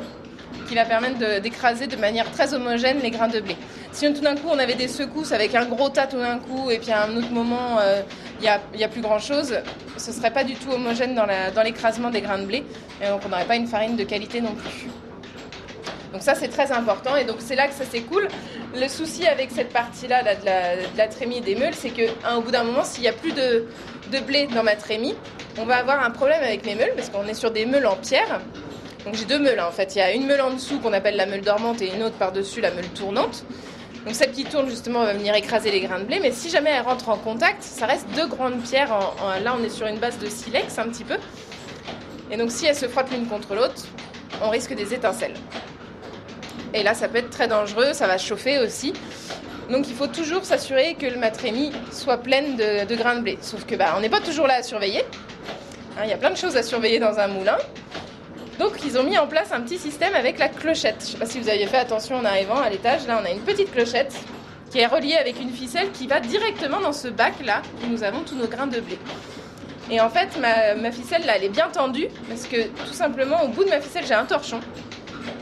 qui 0.68 0.76
va 0.76 0.86
permettre 0.86 1.40
d'écraser 1.42 1.88
de, 1.88 1.96
manière 1.96 2.30
très 2.32 2.54
homogène 2.54 3.00
les 3.02 3.12
grains 3.12 3.28
de 3.28 3.40
blé. 3.40 3.56
Si 3.92 4.12
tout 4.14 4.22
d'un 4.22 4.36
coup 4.36 4.48
on 4.50 4.60
avait 4.60 4.76
des 4.76 4.88
secousses 4.88 5.32
avec 5.32 5.56
un 5.56 5.66
gros 5.66 5.90
tas 5.90 6.08
tout 6.08 6.18
d'un 6.18 6.38
coup 6.38 6.70
et 6.70 6.80
puis 6.80 6.92
à 6.92 7.04
un 7.04 7.16
autre 7.16 7.32
moment 7.32 7.80
euh, 7.80 8.02
il 8.42 8.78
n'y 8.78 8.84
a, 8.84 8.88
plus 8.88 9.02
grand 9.02 9.20
chose, 9.20 9.56
ce 9.98 10.12
serait 10.12 10.32
pas 10.32 10.44
du 10.44 10.56
tout 10.56 10.72
homogène 10.72 11.16
dans 11.16 11.64
l'écrasement 11.64 12.10
des 12.10 12.22
grains 12.22 12.40
de 12.40 12.46
blé 12.46 12.64
et 13.02 13.08
donc 13.08 13.22
on 13.26 13.30
n'aurait 13.30 13.46
pas 13.46 13.56
une 13.56 13.68
farine 13.68 13.96
de 13.96 14.04
qualité 14.04 14.42
non 14.42 14.54
plus. 14.54 14.88
Donc 16.12 16.22
ça 16.22 16.36
c'est 16.36 16.50
très 16.50 16.72
important 16.72 17.16
et 17.16 17.24
donc 17.24 17.38
c'est 17.40 17.56
là 17.56 17.68
que 17.68 17.74
ça 17.74 17.86
s'écoule. 17.86 18.28
Le 18.76 18.88
souci 18.88 19.26
avec 19.26 19.52
cette 19.52 19.72
partie-là 19.72 20.22
de, 20.24 20.98
la, 20.98 21.08
trémie 21.08 21.42
des 21.42 21.56
meules, 21.56 21.74
c'est 21.74 21.90
qu'au 21.90 22.42
bout 22.42 22.52
d'un 22.52 22.64
moment, 22.64 22.84
s'il 22.84 23.04
n'y 23.04 23.08
a 23.08 23.14
plus 23.14 23.32
de 23.32 23.66
blé 24.26 24.48
dans 24.54 24.64
ma 24.64 24.76
trémie, 24.76 25.16
on 25.58 25.66
va 25.66 25.78
avoir 25.78 26.04
un 26.04 26.12
problème 26.12 26.42
avec 26.44 26.66
mes 26.66 26.76
meules 26.76 26.94
parce 26.96 27.10
qu'on 27.10 27.26
est 27.28 27.34
sur 27.34 27.52
des 27.52 27.66
meules 27.66 27.86
en 27.86 27.96
pierre 27.96 28.42
donc 29.06 29.14
j'ai 29.14 29.26
deux 29.26 29.40
meules 29.40 29.60
hein, 29.60 29.68
en 29.68 29.72
fait. 29.72 29.96
Il 29.96 30.00
y 30.00 30.02
a 30.02 30.12
une 30.12 30.26
meule 30.26 30.42
en 30.42 30.52
dessous 30.52 30.80
qu'on 30.80 30.94
appelle 30.94 31.16
la 31.16 31.28
meule 31.28 31.42
dormante 31.42 31.82
et 31.82 31.94
une 31.94 32.04
autre 32.04 32.16
par-dessus 32.16 32.60
la 32.60 32.72
meule 32.72 32.88
tournante. 32.90 33.46
Donc 34.06 34.16
celle 34.16 34.32
qui 34.32 34.44
tourne 34.44 34.70
justement 34.70 35.04
va 35.04 35.14
venir 35.14 35.34
écraser 35.36 35.72
les 35.72 35.82
grains 35.82 36.00
de 36.00 36.06
blé, 36.06 36.20
mais 36.22 36.32
si 36.32 36.50
jamais 36.50 36.72
elle 36.72 36.84
rentre 36.84 37.10
en 37.10 37.18
contact, 37.18 37.64
ça 37.64 37.86
reste 37.86 38.08
deux 38.16 38.28
grandes 38.28 38.62
pierres. 38.62 38.90
là 39.44 39.56
on 39.60 39.64
est 39.64 39.70
sur 39.70 39.88
une 39.88 39.98
base 39.98 40.20
de 40.20 40.28
silex 40.28 40.78
un 40.78 40.90
petit 40.90 41.04
peu. 41.04 41.18
Et 42.32 42.38
donc 42.38 42.52
si 42.52 42.66
elles 42.66 42.76
se 42.76 42.88
frottent 42.88 43.12
l'une 43.12 43.28
contre 43.28 43.56
l'autre, 43.56 43.84
on 44.44 44.50
risque 44.50 44.76
des 44.76 44.94
étincelles. 44.94 45.36
Et 46.74 46.84
là 46.84 46.94
ça 46.94 47.08
peut 47.08 47.18
être 47.18 47.30
très 47.30 47.48
dangereux, 47.48 47.94
ça 47.94 48.08
va 48.08 48.18
chauffer 48.18 48.60
aussi. 48.60 48.94
Donc 49.70 49.88
il 49.88 49.96
faut 49.96 50.08
toujours 50.08 50.46
s'assurer 50.46 50.96
que 50.96 51.08
le 51.08 51.18
matrémie 51.18 51.72
soit 51.92 52.18
pleine 52.18 52.56
de, 52.56 52.96
grains 52.96 53.16
de 53.16 53.22
blé. 53.22 53.38
Sauf 53.42 53.66
que 53.66 53.76
bah, 53.76 53.96
on 53.98 54.02
n'est 54.02 54.10
pas 54.10 54.22
toujours 54.22 54.46
là 54.46 54.56
à 54.56 54.64
surveiller. 54.64 55.04
Hein, 55.98 56.02
il 56.04 56.10
y 56.10 56.14
a 56.14 56.18
plein 56.18 56.30
de 56.30 56.38
choses 56.38 56.58
à 56.58 56.64
surveiller 56.64 57.00
dans 57.00 57.18
un 57.18 57.28
moulin. 57.28 57.58
Donc 58.60 58.74
ils 58.86 58.98
ont 58.98 59.04
mis 59.04 59.18
en 59.18 59.28
place 59.28 59.52
un 59.52 59.62
petit 59.62 59.78
système 59.78 60.16
avec 60.16 60.40
la 60.40 60.50
clochette. 60.50 60.98
Je 61.00 61.06
ne 61.06 61.12
sais 61.12 61.18
pas 61.18 61.26
si 61.26 61.40
vous 61.40 61.50
aviez 61.50 61.68
fait 61.68 61.78
attention 61.78 62.18
en 62.18 62.26
arrivant 62.26 62.58
à 62.58 62.70
l'étage. 62.70 63.06
Là 63.08 63.20
on 63.22 63.26
a 63.26 63.32
une 63.32 63.42
petite 63.42 63.72
clochette 63.72 64.16
qui 64.72 64.80
est 64.80 64.88
reliée 64.88 65.16
avec 65.16 65.40
une 65.42 65.50
ficelle 65.50 65.92
qui 65.92 66.08
va 66.08 66.20
directement 66.20 66.80
dans 66.80 66.94
ce 66.94 67.08
bac 67.08 67.34
là 67.44 67.62
où 67.84 67.90
nous 67.90 68.04
avons 68.04 68.22
tous 68.22 68.36
nos 68.36 68.48
grains 68.48 68.68
de 68.68 68.80
blé. 68.80 68.98
Et 69.92 70.00
en 70.02 70.10
fait 70.10 70.38
ma, 70.40 70.92
ficelle 70.92 71.26
là 71.26 71.38
elle 71.38 71.44
est 71.44 71.50
bien 71.50 71.70
tendue 71.70 72.08
parce 72.30 72.46
que 72.46 72.68
tout 72.68 72.94
simplement 72.94 73.44
au 73.44 73.50
bout 73.50 73.64
de 73.64 73.70
ma 73.70 73.82
ficelle 73.82 74.06
j'ai 74.08 74.14
un 74.14 74.26
torchon 74.26 74.60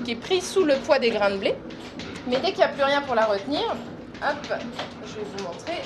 qui 0.04 0.12
est 0.12 0.16
pris 0.16 0.42
sous 0.42 0.64
le 0.64 0.76
poids 0.76 1.00
des 1.00 1.12
grains 1.12 1.32
de 1.32 1.38
blé. 1.38 1.56
Mais 2.28 2.38
dès 2.38 2.50
qu'il 2.50 2.58
n'y 2.58 2.64
a 2.64 2.70
plus 2.70 2.84
rien 2.84 3.02
pour 3.02 3.16
la 3.16 3.26
retenir, 3.26 3.62
hop, 4.22 4.60
je 5.06 5.16
vais 5.16 5.26
vous 5.36 5.44
montrer. 5.44 5.82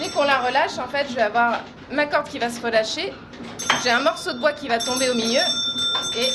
Dès 0.00 0.08
qu'on 0.10 0.22
la 0.24 0.38
relâche, 0.38 0.78
en 0.78 0.88
fait, 0.88 1.06
je 1.10 1.14
vais 1.14 1.22
avoir 1.22 1.60
ma 1.92 2.06
corde 2.06 2.26
qui 2.28 2.38
va 2.38 2.48
se 2.48 2.60
relâcher. 2.60 3.12
J'ai 3.82 3.90
un 3.90 4.00
morceau 4.00 4.34
de 4.34 4.38
bois 4.38 4.52
qui 4.52 4.68
va 4.68 4.78
tomber 4.78 5.08
au 5.08 5.14
milieu. 5.14 5.40
Et 6.16 6.28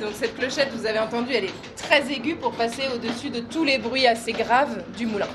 donc 0.00 0.12
cette 0.14 0.36
clochette, 0.36 0.72
vous 0.72 0.86
avez 0.86 1.00
entendu, 1.00 1.32
elle 1.34 1.46
est 1.46 1.74
très 1.76 2.08
aiguë 2.12 2.36
pour 2.36 2.52
passer 2.52 2.82
au-dessus 2.94 3.30
de 3.30 3.40
tous 3.40 3.64
les 3.64 3.78
bruits 3.78 4.06
assez 4.06 4.32
graves 4.32 4.84
du 4.96 5.06
moulin. 5.06 5.26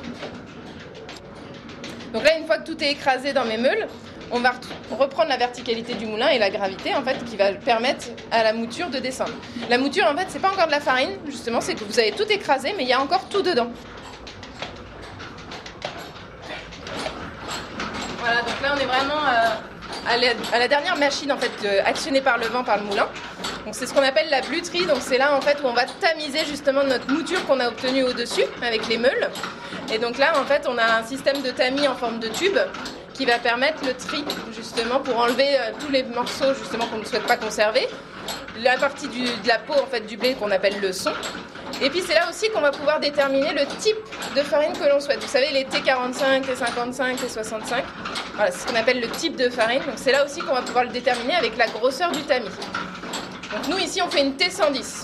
Donc 2.13 2.23
là, 2.23 2.37
une 2.37 2.45
fois 2.45 2.59
que 2.59 2.65
tout 2.71 2.81
est 2.81 2.91
écrasé 2.91 3.33
dans 3.33 3.43
mes 3.43 3.57
meules, 3.57 3.87
on 4.31 4.39
va 4.39 4.53
reprendre 4.97 5.27
la 5.27 5.37
verticalité 5.37 5.95
du 5.95 6.05
moulin 6.05 6.29
et 6.29 6.39
la 6.39 6.49
gravité 6.49 6.95
en 6.95 7.03
fait 7.03 7.25
qui 7.25 7.35
va 7.35 7.51
permettre 7.51 8.05
à 8.31 8.43
la 8.43 8.53
mouture 8.53 8.89
de 8.89 8.99
descendre. 8.99 9.33
La 9.69 9.77
mouture 9.77 10.05
en 10.05 10.15
fait 10.17 10.27
c'est 10.29 10.39
pas 10.39 10.49
encore 10.49 10.67
de 10.67 10.71
la 10.71 10.79
farine 10.79 11.17
justement, 11.27 11.59
c'est 11.59 11.75
que 11.75 11.83
vous 11.83 11.99
avez 11.99 12.13
tout 12.13 12.27
écrasé 12.29 12.73
mais 12.77 12.83
il 12.83 12.89
y 12.89 12.93
a 12.93 13.01
encore 13.01 13.27
tout 13.29 13.41
dedans. 13.41 13.69
Voilà, 18.23 18.41
donc 18.41 18.61
là 18.61 18.73
on 18.73 18.79
est 18.79 18.85
vraiment 18.85 19.21
euh, 19.27 20.53
à, 20.53 20.57
la, 20.57 20.67
dernière 20.69 20.95
machine 20.95 21.29
en 21.33 21.37
fait 21.37 21.51
euh, 21.65 21.81
actionnée 21.85 22.21
par 22.21 22.37
le 22.37 22.45
vent 22.45 22.63
par 22.63 22.77
le 22.77 22.83
moulin. 22.83 23.09
Donc 23.65 23.75
c'est 23.75 23.85
ce 23.85 23.93
qu'on 23.93 24.01
appelle 24.01 24.29
la 24.29 24.39
bluterie. 24.39 24.85
Donc 24.85 24.99
c'est 25.01 25.17
là 25.17 25.35
en 25.35 25.41
fait 25.41 25.57
où 25.61 25.67
on 25.67 25.73
va 25.73 25.83
tamiser 25.85 26.45
justement 26.45 26.85
notre 26.85 27.11
mouture 27.11 27.45
qu'on 27.45 27.59
a 27.59 27.67
obtenue 27.67 28.03
au-dessus 28.03 28.45
avec 28.65 28.87
les 28.87 28.97
meules. 28.97 29.29
Et 29.93 29.97
donc 29.97 30.17
là 30.19 30.39
en 30.39 30.45
fait 30.45 30.65
on 30.69 30.77
a 30.77 30.99
un 30.99 31.03
système 31.03 31.41
de 31.41 31.51
tamis 31.51 31.85
en 31.85 31.95
forme 31.95 32.19
de 32.19 32.29
tube 32.29 32.57
qui 33.13 33.25
va 33.25 33.39
permettre 33.39 33.85
le 33.85 33.93
tri 33.93 34.23
justement 34.55 35.01
pour 35.01 35.17
enlever 35.17 35.57
euh, 35.57 35.71
tous 35.81 35.91
les 35.91 36.03
morceaux 36.03 36.53
justement 36.57 36.85
qu'on 36.85 36.99
ne 36.99 37.05
souhaite 37.05 37.27
pas 37.27 37.35
conserver, 37.35 37.89
la 38.61 38.77
partie 38.77 39.09
de 39.09 39.47
la 39.49 39.59
peau 39.59 39.73
en 39.73 39.87
fait 39.87 40.07
du 40.07 40.15
blé 40.15 40.35
qu'on 40.35 40.51
appelle 40.51 40.79
le 40.79 40.93
son. 40.93 41.11
Et 41.83 41.89
puis 41.89 42.01
c'est 42.01 42.13
là 42.13 42.29
aussi 42.29 42.49
qu'on 42.49 42.61
va 42.61 42.71
pouvoir 42.71 43.01
déterminer 43.01 43.51
le 43.51 43.65
type 43.77 43.97
de 44.37 44.41
farine 44.41 44.71
que 44.71 44.87
l'on 44.87 45.01
souhaite. 45.01 45.21
Vous 45.21 45.27
savez 45.27 45.51
les 45.51 45.65
T45, 45.65 46.45
T55, 46.45 47.17
T65, 47.17 47.83
voilà, 48.35 48.51
c'est 48.51 48.59
ce 48.59 48.67
qu'on 48.67 48.79
appelle 48.79 49.01
le 49.01 49.09
type 49.09 49.35
de 49.35 49.49
farine. 49.49 49.81
Donc 49.85 49.95
c'est 49.97 50.13
là 50.13 50.23
aussi 50.23 50.39
qu'on 50.39 50.53
va 50.53 50.61
pouvoir 50.61 50.85
le 50.85 50.91
déterminer 50.91 51.35
avec 51.35 51.57
la 51.57 51.67
grosseur 51.67 52.11
du 52.13 52.21
tamis. 52.21 52.45
Donc 52.45 53.67
nous 53.67 53.77
ici 53.79 54.01
on 54.01 54.09
fait 54.09 54.21
une 54.21 54.37
T110. 54.37 55.03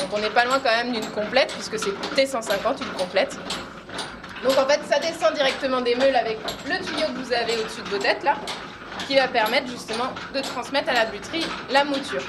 Donc 0.00 0.08
on 0.12 0.18
n'est 0.18 0.30
pas 0.30 0.44
loin 0.44 0.58
quand 0.58 0.76
même 0.76 0.92
d'une 0.92 1.08
complète 1.10 1.52
puisque 1.52 1.78
c'est 1.78 1.94
T150 2.20 2.82
une 2.82 2.98
complète. 2.98 3.38
Donc 4.42 4.58
en 4.58 4.66
fait, 4.66 4.80
ça 4.84 4.98
descend 4.98 5.32
directement 5.32 5.80
des 5.80 5.94
meules 5.94 6.16
avec 6.16 6.38
le 6.68 6.84
tuyau 6.84 7.06
que 7.06 7.24
vous 7.24 7.32
avez 7.32 7.56
au-dessus 7.56 7.82
de 7.82 7.88
vos 7.88 7.98
têtes 7.98 8.24
là, 8.24 8.34
qui 9.06 9.14
va 9.14 9.28
permettre 9.28 9.68
justement 9.68 10.12
de 10.34 10.40
transmettre 10.40 10.90
à 10.90 10.94
la 10.94 11.04
buterie 11.04 11.46
la 11.70 11.84
mouture. 11.84 12.22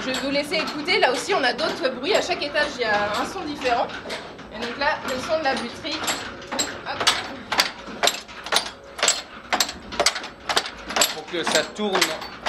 Je 0.00 0.06
vais 0.06 0.18
vous 0.22 0.30
laisser 0.30 0.56
écouter. 0.56 0.98
Là 0.98 1.12
aussi, 1.12 1.34
on 1.34 1.42
a 1.42 1.52
d'autres 1.52 1.88
bruits. 1.90 2.14
À 2.14 2.22
chaque 2.22 2.42
étage, 2.42 2.68
il 2.76 2.82
y 2.82 2.84
a 2.84 3.12
un 3.20 3.26
son 3.26 3.40
différent. 3.40 3.86
Et 4.54 4.58
donc 4.58 4.78
là, 4.78 4.98
le 5.04 5.20
son 5.20 5.38
de 5.38 5.44
la 5.44 5.54
buterie. 5.54 5.98
Pour 11.14 11.26
que 11.26 11.42
ça 11.44 11.62
tourne 11.76 12.00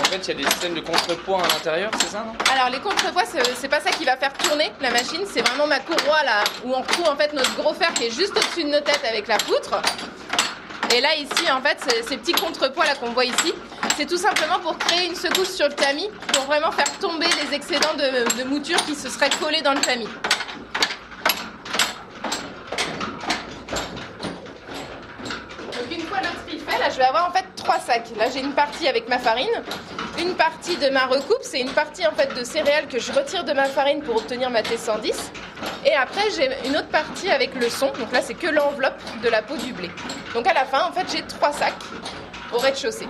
en 0.02 0.04
fait, 0.06 0.28
il 0.28 0.28
y 0.28 0.32
a 0.32 0.44
des 0.44 0.52
systèmes 0.52 0.74
de 0.74 0.82
contrepoids 0.82 1.42
à 1.42 1.48
l'intérieur, 1.48 1.92
c'est 2.00 2.10
ça, 2.10 2.26
non? 2.26 2.34
Alors, 2.52 2.70
les 2.70 2.80
contrepoids, 2.80 3.24
c'est 3.56 3.68
pas 3.70 3.80
ça 3.80 3.92
qui 3.92 4.04
va 4.04 4.18
faire 4.18 4.34
tourner 4.34 4.72
la 4.82 4.92
machine, 4.92 5.22
c'est 5.26 5.42
vraiment 5.48 5.68
ma 5.68 5.80
courroie 5.80 6.24
là, 6.26 6.44
où 6.66 6.74
on 6.74 6.82
retrouve 6.82 7.08
en 7.08 7.16
fait 7.16 7.32
notre 7.32 7.56
gros 7.56 7.74
fer 7.74 7.94
qui 7.94 8.08
est 8.08 8.12
juste 8.12 8.36
au-dessus 8.36 8.66
de 8.66 8.70
nos 8.70 8.82
têtes 8.82 9.06
avec 9.08 9.28
la 9.28 9.38
poutre. 9.38 9.82
Et 10.94 11.00
là, 11.00 11.16
ici, 11.16 11.50
en 11.50 11.62
fait, 11.62 11.78
ces 12.06 12.18
petits 12.18 12.34
contrepoids 12.34 12.86
là 12.86 12.96
qu'on 12.96 13.12
voit 13.12 13.24
ici, 13.24 13.54
c'est 13.98 14.06
tout 14.06 14.18
simplement 14.18 14.60
pour 14.60 14.78
créer 14.78 15.08
une 15.08 15.16
secousse 15.16 15.56
sur 15.56 15.68
le 15.68 15.74
tamis, 15.74 16.10
pour 16.34 16.46
vraiment 16.46 16.72
faire 16.72 16.92
tomber 17.00 17.28
les 17.44 17.56
excédents 17.56 17.94
de, 17.98 18.44
mouture 18.44 18.84
qui 18.86 18.96
se 18.96 19.10
seraient 19.10 19.30
collés 19.42 19.62
dans 19.62 19.74
le 19.74 19.82
tamis. 19.82 20.08
Donc, 25.72 25.92
une 25.92 26.02
fois 26.02 26.18
notre 26.22 26.46
tri 26.46 26.60
fait, 26.60 26.80
là, 26.80 26.90
je 26.90 26.98
vais 26.98 27.04
avoir 27.04 27.30
en 27.30 27.32
fait 27.32 27.46
trois 27.56 27.80
sacs. 27.80 28.10
Là, 28.18 28.30
j'ai 28.34 28.40
une 28.40 28.54
partie 28.54 28.88
avec 28.88 29.08
ma 29.08 29.20
farine, 29.20 29.64
une 30.20 30.36
partie 30.36 30.78
de 30.78 30.90
ma 30.90 31.06
recoupe, 31.06 31.44
c'est 31.44 31.60
une 31.60 31.72
partie 31.72 32.06
en 32.06 32.12
fait 32.12 32.34
de 32.38 32.44
céréales 32.44 32.88
que 32.88 33.00
je 33.00 33.12
retire 33.12 33.44
de 33.44 33.54
ma 33.54 33.66
farine 33.66 34.02
pour 34.02 34.18
obtenir 34.18 34.50
ma 34.50 34.62
T110. 34.62 35.14
Et 35.86 35.94
après, 35.94 36.30
j'ai 36.36 36.50
une 36.68 36.78
autre 36.78 36.90
partie 36.90 37.30
avec 37.30 37.56
le 37.56 37.70
son. 37.70 37.88
Donc 37.88 38.12
là, 38.12 38.22
c'est 38.22 38.36
que 38.36 38.48
l'enveloppe 38.48 39.02
de 39.24 39.30
la 39.30 39.42
peau 39.42 39.56
du 39.58 39.74
blé. 39.74 39.90
Donc 40.34 40.48
à 40.48 40.54
la 40.54 40.66
fin, 40.66 40.86
en 40.86 40.92
fait, 40.92 41.06
j'ai 41.12 41.24
trois 41.24 41.52
sacs 41.52 41.74
au 42.54 42.58
rez-de-chaussée. 42.58 43.08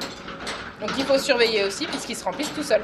Donc 0.81 0.89
il 0.97 1.05
faut 1.05 1.19
surveiller 1.19 1.63
aussi 1.63 1.85
puisqu'ils 1.85 2.15
se 2.15 2.23
remplissent 2.23 2.53
tout 2.55 2.63
seuls. 2.63 2.81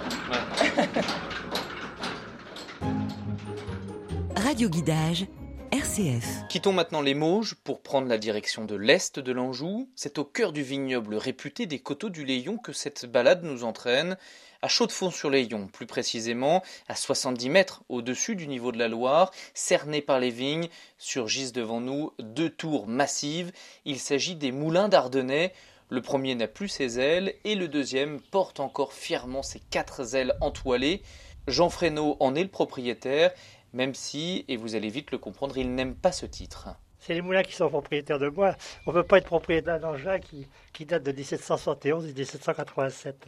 Radio 4.35 4.69
Guidage 4.69 5.25
RCF. 5.71 6.43
Quittons 6.47 6.73
maintenant 6.73 7.01
les 7.01 7.15
Mauges 7.15 7.55
pour 7.55 7.81
prendre 7.81 8.07
la 8.07 8.19
direction 8.19 8.65
de 8.65 8.75
l'est 8.75 9.19
de 9.19 9.31
l'Anjou. 9.31 9.89
C'est 9.95 10.19
au 10.19 10.25
cœur 10.25 10.53
du 10.53 10.61
vignoble 10.61 11.15
réputé 11.15 11.65
des 11.65 11.79
coteaux 11.79 12.09
du 12.09 12.23
Layon 12.23 12.59
que 12.59 12.71
cette 12.71 13.07
balade 13.07 13.43
nous 13.43 13.63
entraîne. 13.63 14.15
À 14.61 14.67
Chaux-de-Fonds-sur-Layon, 14.67 15.67
plus 15.67 15.87
précisément, 15.87 16.63
à 16.87 16.95
70 16.95 17.49
mètres 17.49 17.83
au-dessus 17.89 18.35
du 18.35 18.47
niveau 18.47 18.71
de 18.71 18.77
la 18.77 18.87
Loire, 18.87 19.31
cerné 19.53 20.01
par 20.01 20.19
les 20.19 20.31
vignes, 20.31 20.69
surgissent 20.99 21.51
devant 21.51 21.81
nous 21.81 22.11
deux 22.19 22.49
tours 22.49 22.87
massives. 22.87 23.51
Il 23.85 23.99
s'agit 23.99 24.35
des 24.35 24.51
moulins 24.51 24.87
d'Ardennais. 24.87 25.51
Le 25.89 26.01
premier 26.01 26.35
n'a 26.35 26.47
plus 26.47 26.67
ses 26.67 26.99
ailes 26.99 27.33
et 27.43 27.55
le 27.55 27.67
deuxième 27.67 28.19
porte 28.19 28.59
encore 28.59 28.93
fièrement 28.93 29.43
ses 29.43 29.59
quatre 29.59 30.15
ailes 30.15 30.35
entoilées. 30.41 31.01
Jean 31.47 31.69
Fresneau 31.69 32.17
en 32.19 32.35
est 32.35 32.43
le 32.43 32.49
propriétaire 32.49 33.31
même 33.73 33.93
si, 33.93 34.45
et 34.47 34.57
vous 34.57 34.75
allez 34.75 34.89
vite 34.89 35.11
le 35.11 35.17
comprendre, 35.17 35.57
il 35.57 35.73
n'aime 35.75 35.95
pas 35.95 36.11
ce 36.11 36.25
titre. 36.25 36.69
C'est 36.99 37.13
les 37.13 37.21
moulins 37.21 37.43
qui 37.43 37.53
sont 37.53 37.69
propriétaires 37.69 38.19
de 38.19 38.29
moi. 38.29 38.55
On 38.85 38.91
ne 38.91 38.95
peut 38.95 39.03
pas 39.03 39.19
être 39.19 39.25
propriétaire 39.25 39.79
d'un 39.79 39.89
engin 39.89 40.19
qui, 40.19 40.47
qui 40.73 40.85
date 40.85 41.03
de 41.03 41.11
1771 41.11 42.05
et 42.05 42.13
1787. 42.13 43.27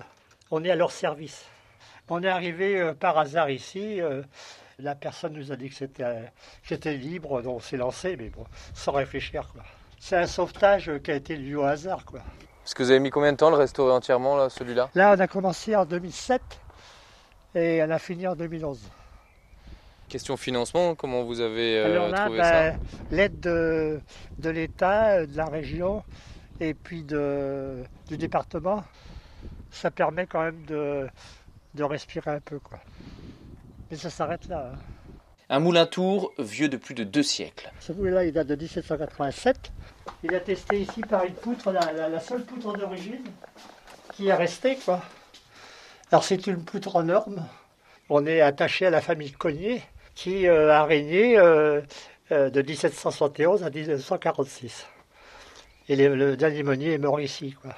On 0.51 0.63
est 0.63 0.72
à 0.72 0.75
leur 0.75 0.92
service. 0.92 1.46
On 2.10 2.24
est 2.24 2.28
arrivé 2.28 2.80
euh, 2.80 2.94
par 2.94 3.18
hasard 3.18 3.50
ici. 3.50 4.01
Euh, 4.01 4.24
la 4.80 4.96
personne 4.96 5.34
nous 5.34 5.51
a 5.51 5.56
dit 5.56 5.70
que 5.70 5.75
c'était 6.63 6.98
libre, 6.98 7.42
donc 7.42 7.58
on 7.58 7.60
s'est 7.60 7.78
lancé, 7.78 8.16
mais 8.18 8.30
bon, 8.30 8.46
sans 8.74 8.94
réfléchir. 8.94 9.54
C'est 10.00 10.16
un 10.16 10.28
sauvetage 10.28 10.92
qui 11.04 11.12
a 11.12 11.16
été 11.16 11.38
dû 11.38 11.56
au 11.58 11.63
hasard. 11.63 12.06
Quoi. 12.06 12.22
Est-ce 12.70 12.76
que 12.76 12.84
vous 12.84 12.92
avez 12.92 13.00
mis 13.00 13.10
combien 13.10 13.32
de 13.32 13.38
temps 13.38 13.50
le 13.50 13.56
restaurer 13.56 13.94
entièrement, 13.94 14.48
celui-là? 14.48 14.92
Là, 14.94 15.16
on 15.18 15.20
a 15.20 15.26
commencé 15.26 15.76
en 15.76 15.86
2007 15.86 16.40
et 17.56 17.82
on 17.82 17.90
a 17.90 17.98
fini 17.98 18.28
en 18.28 18.36
2011. 18.36 18.80
Question 20.08 20.38
financement, 20.38 20.94
comment 20.94 21.24
vous 21.24 21.40
avez 21.42 21.80
euh, 21.80 22.12
trouvé 22.12 22.38
ça? 22.38 22.70
ben, 22.70 22.80
L'aide 23.10 23.40
de, 23.40 24.00
de 24.38 24.50
l'État, 24.52 25.26
de 25.26 25.36
la 25.36 25.46
région 25.48 26.04
et 26.60 26.76
puis 26.76 27.02
de, 27.02 27.78
du 28.08 28.18
département, 28.18 28.84
ça 29.72 29.90
permet 29.90 30.28
quand 30.28 30.44
même 30.44 30.64
de, 30.68 31.08
de 31.74 31.84
respirer 31.84 32.30
un 32.30 32.40
peu. 32.40 32.60
Quoi. 32.60 32.78
Mais 33.90 33.98
ça 33.98 34.12
s'arrête 34.12 34.48
là. 34.48 34.74
Hein. 34.76 34.78
Un 35.52 35.58
moulin 35.58 35.88
tour 35.88 36.32
vieux 36.38 36.70
de 36.70 36.78
plus 36.78 36.94
de 36.94 37.04
deux 37.04 37.24
siècles. 37.24 37.72
Ce 37.80 37.92
moulin, 37.92 38.22
il 38.22 38.32
date 38.32 38.46
de 38.46 38.56
1787. 38.56 39.72
Il 40.24 40.36
a 40.36 40.39
testé 40.39 40.82
ici 40.82 41.01
par 41.01 41.24
une 41.24 41.34
poutre, 41.34 41.72
la, 41.72 42.20
seule 42.20 42.44
poutre 42.44 42.74
d'origine 42.74 43.24
qui 44.13 44.28
est 44.28 44.34
restée. 44.34 44.78
Quoi. 44.84 45.01
Alors 46.12 46.24
c'est 46.24 46.48
une 46.48 46.63
poutre 46.63 46.96
en 46.96 47.04
norme. 47.04 47.46
On 48.10 48.25
est 48.25 48.42
attaché 48.42 48.86
à 48.88 48.89
la 48.89 49.01
famille 49.01 49.32
Cognier 49.32 49.82
qui 50.16 50.48
euh, 50.48 50.74
a 50.74 50.84
régné 50.84 51.38
euh, 51.38 51.82
euh, 52.32 52.50
de 52.50 52.62
1771 52.62 53.63
à 53.63 53.70
1946. 53.70 54.86
Et 55.88 55.96
le 55.96 56.36
dernier 56.36 56.63
meunier 56.63 56.94
est 56.94 56.98
mort 56.98 57.22
ici. 57.22 57.56
Quoi. 57.62 57.74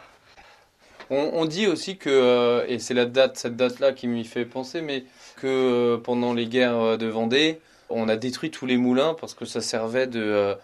On, 1.09 1.45
dit 1.45 1.67
aussi 1.67 1.97
que, 1.97 2.65
et 2.67 2.79
c'est 2.79 2.93
la 2.93 3.05
date, 3.05 3.37
cette 3.37 3.57
date-là 3.57 3.91
qui 3.91 4.07
m'y 4.07 4.23
fait 4.23 4.45
penser, 4.45 4.81
mais 4.81 5.03
que 5.37 5.97
pendant 5.97 6.33
les 6.33 6.47
guerres 6.47 6.97
de 6.97 7.05
Vendée, 7.05 7.59
on 7.89 8.07
a 8.09 8.15
détruit 8.15 8.49
tous 8.49 8.65
les 8.65 8.77
moulins 8.77 9.13
parce 9.19 9.33
que 9.33 9.45
ça 9.45 9.61
servait 9.61 10.07
de. 10.07 10.55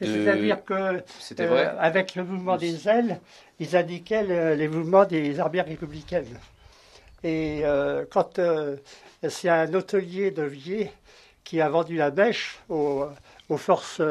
C'est-à-dire 0.00 0.64
que, 0.64 1.02
avec 1.78 2.14
le 2.14 2.24
mouvement 2.24 2.56
des 2.56 2.88
ailes, 2.88 3.20
ils 3.58 3.74
indiquaient 3.76 4.54
les 4.54 4.68
mouvements 4.68 5.04
des 5.04 5.40
armées 5.40 5.62
républicaines. 5.62 6.38
Et 7.24 7.62
quand 8.10 8.38
c'est 9.28 9.48
un 9.48 9.72
hôtelier 9.72 10.30
de 10.30 10.42
Vier 10.42 10.92
qui 11.44 11.60
a 11.60 11.68
vendu 11.68 11.96
la 11.96 12.10
bêche 12.10 12.58
aux, 12.68 13.08
forces, 13.56 14.02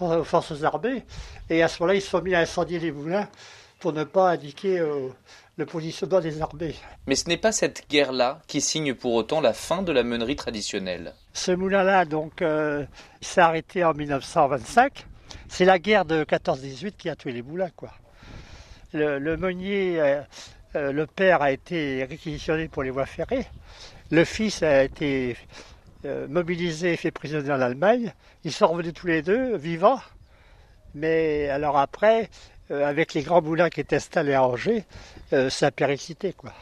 aux 0.00 0.24
forces 0.24 0.62
armées. 0.62 1.02
Et 1.48 1.62
à 1.62 1.68
ce 1.68 1.82
moment-là, 1.82 1.96
ils 1.96 2.02
se 2.02 2.10
sont 2.10 2.22
mis 2.22 2.34
à 2.34 2.40
incendier 2.40 2.78
les 2.78 2.92
moulins 2.92 3.28
pour 3.80 3.92
ne 3.92 4.04
pas 4.04 4.30
indiquer 4.30 4.78
le 5.56 5.66
positionnement 5.66 6.20
des 6.20 6.40
armées. 6.40 6.74
Mais 7.06 7.16
ce 7.16 7.28
n'est 7.28 7.36
pas 7.36 7.52
cette 7.52 7.88
guerre-là 7.88 8.40
qui 8.46 8.60
signe 8.60 8.94
pour 8.94 9.14
autant 9.14 9.40
la 9.40 9.52
fin 9.52 9.82
de 9.82 9.90
la 9.90 10.02
meunerie 10.02 10.36
traditionnelle. 10.36 11.14
Ce 11.32 11.50
moulin-là, 11.50 12.04
donc, 12.04 12.44
s'est 13.20 13.40
arrêté 13.40 13.84
en 13.84 13.94
1925. 13.94 15.06
C'est 15.48 15.64
la 15.64 15.78
guerre 15.78 16.04
de 16.04 16.24
14-18 16.24 16.92
qui 16.92 17.08
a 17.08 17.16
tué 17.16 17.32
les 17.32 17.42
moulins, 17.42 17.70
quoi. 17.74 17.90
Le, 18.92 19.36
meunier, 19.36 20.00
euh, 20.00 20.20
euh, 20.74 20.92
le 20.92 21.06
père 21.06 21.42
a 21.42 21.52
été 21.52 22.04
réquisitionné 22.04 22.68
pour 22.68 22.82
les 22.82 22.90
voies 22.90 23.06
ferrées. 23.06 23.46
Le 24.10 24.24
fils 24.24 24.62
a 24.62 24.82
été 24.82 25.36
euh, 26.04 26.26
mobilisé 26.26 26.94
et 26.94 26.96
fait 26.96 27.12
prisonnier 27.12 27.52
en 27.52 27.60
Allemagne. 27.60 28.12
Ils 28.42 28.52
sont 28.52 28.66
revenus 28.66 28.94
tous 28.94 29.06
les 29.06 29.22
deux 29.22 29.56
vivants. 29.56 30.00
Mais 30.94 31.48
alors 31.48 31.78
après, 31.78 32.30
avec 32.70 33.14
les 33.14 33.22
grands 33.22 33.42
moulins 33.42 33.70
qui 33.70 33.80
étaient 33.80 33.96
installés 33.96 34.34
à 34.34 34.44
Angers, 34.44 34.84
ça 35.30 35.66
a 35.66 35.70
péricité, 35.70 36.32
quoi 36.32 36.52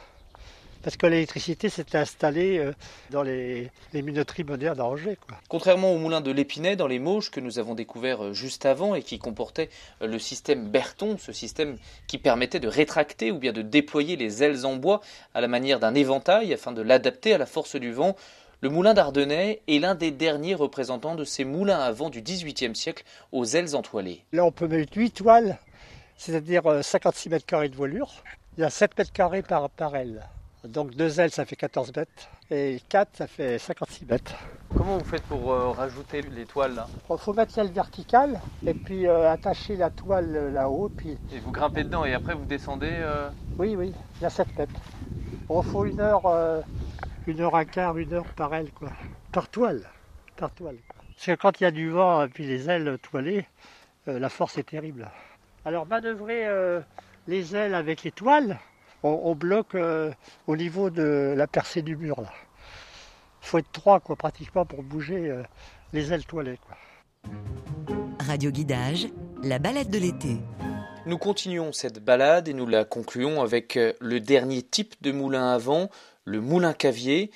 parce 0.83 0.97
que 0.97 1.07
l'électricité 1.07 1.69
s'est 1.69 1.97
installée 1.97 2.59
euh, 2.59 2.73
dans 3.11 3.23
les, 3.23 3.71
minoteries 3.93 4.45
modernes 4.45 4.79
d'Angers. 4.79 5.19
Contrairement 5.49 5.93
au 5.93 5.99
moulin 5.99 6.21
de 6.21 6.31
l'Épinay 6.31 6.77
dans 6.77 6.87
les 6.87 6.99
Mauges 6.99 7.31
que 7.31 7.41
nous 7.41 7.59
avons 7.59 7.75
découvert 7.75 8.25
euh, 8.25 8.33
juste 8.33 8.65
avant 8.67 8.95
et 8.95 9.03
qui 9.03 9.19
comportait 9.19 9.71
euh, 10.03 10.07
le 10.07 10.19
système 10.19 10.69
Berton, 10.69 11.17
ce 11.19 11.33
système 11.33 11.77
qui 12.07 12.19
permettait 12.19 12.61
de 12.61 12.69
rétracter 12.69 13.31
ou 13.31 13.39
bien 13.39 13.53
de 13.53 13.63
déployer 13.63 14.17
les 14.17 14.43
ailes 14.43 14.65
en 14.65 14.77
bois 14.77 15.01
à 15.35 15.41
la 15.41 15.49
manière 15.49 15.81
d'un 15.81 15.95
éventail 15.95 16.53
afin 16.55 16.73
de 16.73 16.83
l'adapter 16.83 17.35
à 17.35 17.39
la 17.39 17.47
force 17.47 17.77
du 17.77 17.93
vent, 17.93 18.17
le 18.61 18.71
moulin 18.71 18.95
d'Ardennais 18.95 19.61
est 19.69 19.79
l'un 19.79 19.95
des 19.95 20.11
derniers 20.11 20.55
représentants 20.55 21.15
de 21.15 21.25
ces 21.25 21.45
moulins 21.45 21.79
à 21.79 21.93
vent 21.93 22.11
du 22.11 22.23
XVIIIe 22.23 22.75
siècle 22.75 23.05
aux 23.31 23.45
ailes 23.45 23.77
entoilées. 23.77 24.25
Là, 24.33 24.45
on 24.45 24.51
peut 24.51 24.67
mettre 24.67 24.97
8 24.97 25.11
toiles, 25.13 25.59
c'est-à-dire 26.19 26.63
56 26.83 27.31
mètres 27.31 27.47
carrés 27.47 27.71
de 27.71 27.77
voilure. 27.77 28.13
Il 28.59 28.61
y 28.61 28.65
a 28.65 28.71
7 28.71 28.99
mètres 28.99 29.13
carrés 29.13 29.43
par, 29.43 29.71
par 29.71 29.97
aile. 29.97 30.23
Donc 30.65 30.91
deux 30.97 31.21
ailes, 31.21 31.31
ça 31.31 31.45
fait 31.45 31.57
14 31.57 31.93
mètres. 31.95 32.29
Et 32.51 32.83
4, 32.89 33.17
ça 33.17 33.27
fait 33.29 33.59
56 33.59 34.07
mètres. 34.07 34.35
Comment 34.77 34.99
vous 34.99 35.05
faites 35.05 35.23
pour 35.23 35.53
euh, 35.53 35.71
rajouter 35.71 36.23
les 36.23 36.45
toiles 36.45 36.75
là? 36.75 36.89
Il 37.09 37.19
faut 37.19 37.33
mettre 37.33 37.57
l'aile 37.57 37.71
verticale 37.71 38.41
et 38.67 38.75
puis 38.75 39.07
euh, 39.07 39.31
attacher 39.31 39.77
la 39.77 39.91
toile 39.91 40.35
euh, 40.35 40.51
là-haut. 40.51 40.91
Puis... 40.95 41.17
Et 41.33 41.39
vous 41.39 41.53
grimpez 41.53 41.85
dedans 41.85 42.05
et 42.05 42.13
après 42.13 42.35
vous 42.35 42.45
descendez 42.45 42.93
Oui, 43.57 43.77
oui, 43.77 43.95
il 44.17 44.23
y 44.23 44.27
a 44.27 44.31
7 44.31 44.49
mètres. 44.59 44.81
Il 45.51 45.63
faut 45.63 45.85
une 45.85 46.01
heure, 46.01 46.63
une 47.27 47.41
heure 47.41 47.55
un 47.55 47.65
quart, 47.65 47.97
une 47.97 48.13
heure 48.13 48.27
par 48.35 48.53
aile, 48.53 48.71
quoi. 48.73 48.91
Par 49.33 49.49
toile. 49.49 49.89
Par 50.37 50.51
toile. 50.51 50.77
Parce 51.15 51.27
que 51.27 51.35
quand 51.41 51.61
il 51.61 51.65
y 51.65 51.67
a 51.67 51.71
du 51.71 51.89
vent 51.91 52.25
et 52.25 52.29
puis 52.29 52.45
les 52.45 52.69
ailes 52.69 52.99
toilées, 53.01 53.47
la 54.07 54.29
force 54.29 54.59
est 54.59 54.69
terrible. 54.69 55.09
Alors 55.65 55.87
manœuvrer 55.87 56.47
les 57.27 57.55
ailes 57.55 57.75
avec 57.75 58.03
les 58.03 58.11
toiles, 58.11 58.59
on, 59.03 59.35
bloque 59.35 59.75
euh, 59.75 60.11
au 60.47 60.57
niveau 60.57 60.91
de 60.91 61.35
la 61.37 61.47
percée 61.47 61.83
du 61.83 61.97
mur. 61.97 62.21
Là. 62.21 62.33
Il 63.43 63.47
faut 63.47 63.59
être 63.59 63.71
trois 63.71 64.01
quoi, 64.01 64.17
pratiquement 64.17 64.65
pour 64.65 64.83
bouger 64.83 65.31
euh, 65.31 65.43
les 65.93 66.13
ailes 66.13 66.25
toilées. 66.25 66.59
Radio 68.21 68.51
Guidage, 68.51 69.09
la 69.43 69.59
balade 69.59 69.91
de 69.91 69.99
l'été. 69.99 70.39
Nous 71.07 71.19
continuons 71.19 71.73
cette 71.73 72.05
balade 72.05 72.49
et 72.49 72.55
nous 72.55 72.67
la 72.67 72.85
concluons 72.85 73.41
avec 73.41 73.77
euh, 73.77 73.93
le 74.01 74.21
dernier 74.21 74.63
type 74.63 74.95
de 75.01 75.13
moulin 75.13 75.53
à 75.53 75.59
vent, 75.59 75.89
le 76.25 76.41
moulin 76.41 76.73
cavier. 76.73 77.31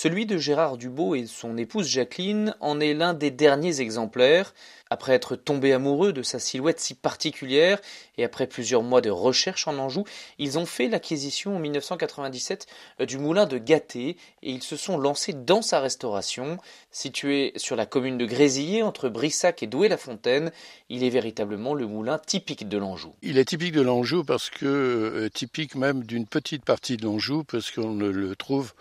Celui 0.00 0.26
de 0.26 0.38
Gérard 0.38 0.76
Dubo 0.76 1.16
et 1.16 1.26
son 1.26 1.56
épouse 1.56 1.88
Jacqueline 1.88 2.54
en 2.60 2.78
est 2.78 2.94
l'un 2.94 3.14
des 3.14 3.32
derniers 3.32 3.80
exemplaires. 3.80 4.54
Après 4.90 5.12
être 5.12 5.34
tombé 5.34 5.72
amoureux 5.72 6.12
de 6.12 6.22
sa 6.22 6.38
silhouette 6.38 6.78
si 6.78 6.94
particulière 6.94 7.80
et 8.16 8.22
après 8.22 8.46
plusieurs 8.46 8.84
mois 8.84 9.00
de 9.00 9.10
recherche 9.10 9.66
en 9.66 9.76
Anjou, 9.76 10.04
ils 10.38 10.56
ont 10.56 10.66
fait 10.66 10.86
l'acquisition 10.86 11.56
en 11.56 11.58
1997 11.58 12.68
euh, 13.00 13.06
du 13.06 13.18
moulin 13.18 13.44
de 13.46 13.58
Gâté 13.58 14.16
et 14.44 14.52
ils 14.52 14.62
se 14.62 14.76
sont 14.76 14.98
lancés 14.98 15.32
dans 15.32 15.62
sa 15.62 15.80
restauration. 15.80 16.58
Situé 16.92 17.52
sur 17.56 17.74
la 17.74 17.84
commune 17.84 18.18
de 18.18 18.24
Grésillé, 18.24 18.84
entre 18.84 19.08
Brissac 19.08 19.64
et 19.64 19.66
Douai-la-Fontaine, 19.66 20.52
il 20.90 21.02
est 21.02 21.10
véritablement 21.10 21.74
le 21.74 21.88
moulin 21.88 22.20
typique 22.20 22.68
de 22.68 22.78
l'Anjou. 22.78 23.16
Il 23.22 23.36
est 23.36 23.46
typique 23.46 23.72
de 23.72 23.82
l'Anjou 23.82 24.22
parce 24.22 24.48
que 24.48 24.64
euh, 24.64 25.28
typique 25.28 25.74
même 25.74 26.04
d'une 26.04 26.28
petite 26.28 26.64
partie 26.64 26.96
de 26.96 27.04
l'Anjou 27.04 27.42
parce 27.42 27.72
qu'on 27.72 27.96
le 27.96 28.36
trouve 28.36 28.74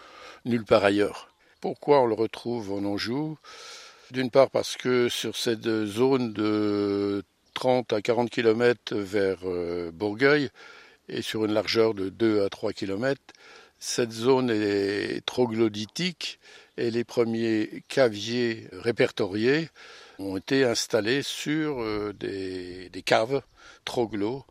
nulle 0.48 0.66
part 0.66 0.84
ailleurs. 0.84 1.30
Pourquoi 1.62 2.02
on 2.02 2.06
le 2.06 2.14
retrouve 2.14 2.72
en 2.72 2.84
Anjou? 2.86 3.38
D'une 4.12 4.32
part 4.32 4.50
parce 4.50 4.78
que 4.78 5.10
sur 5.10 5.36
cette 5.36 5.68
zone 5.86 6.32
de 6.32 7.24
30 7.54 7.92
à 7.94 8.02
40 8.02 8.30
km 8.30 8.96
vers 8.96 9.40
euh, 9.44 9.92
Bourgueil 9.92 10.50
et 11.10 11.22
sur 11.22 11.44
une 11.44 11.54
largeur 11.54 11.94
de 11.94 12.10
2 12.10 12.44
à 12.44 12.50
3 12.50 12.72
km, 12.74 13.22
cette 13.80 14.12
zone 14.12 14.50
est 14.50 15.26
troglodytique 15.26 16.40
et 16.78 16.92
les 16.92 17.04
premiers 17.04 17.84
caviers 17.90 18.68
répertoriés 18.72 19.70
ont 20.20 20.38
été 20.38 20.64
installés 20.64 21.22
sur 21.22 21.82
euh, 21.82 22.14
des, 22.14 22.90
des 22.90 23.02
caves 23.02 23.42
troglos 23.84 24.46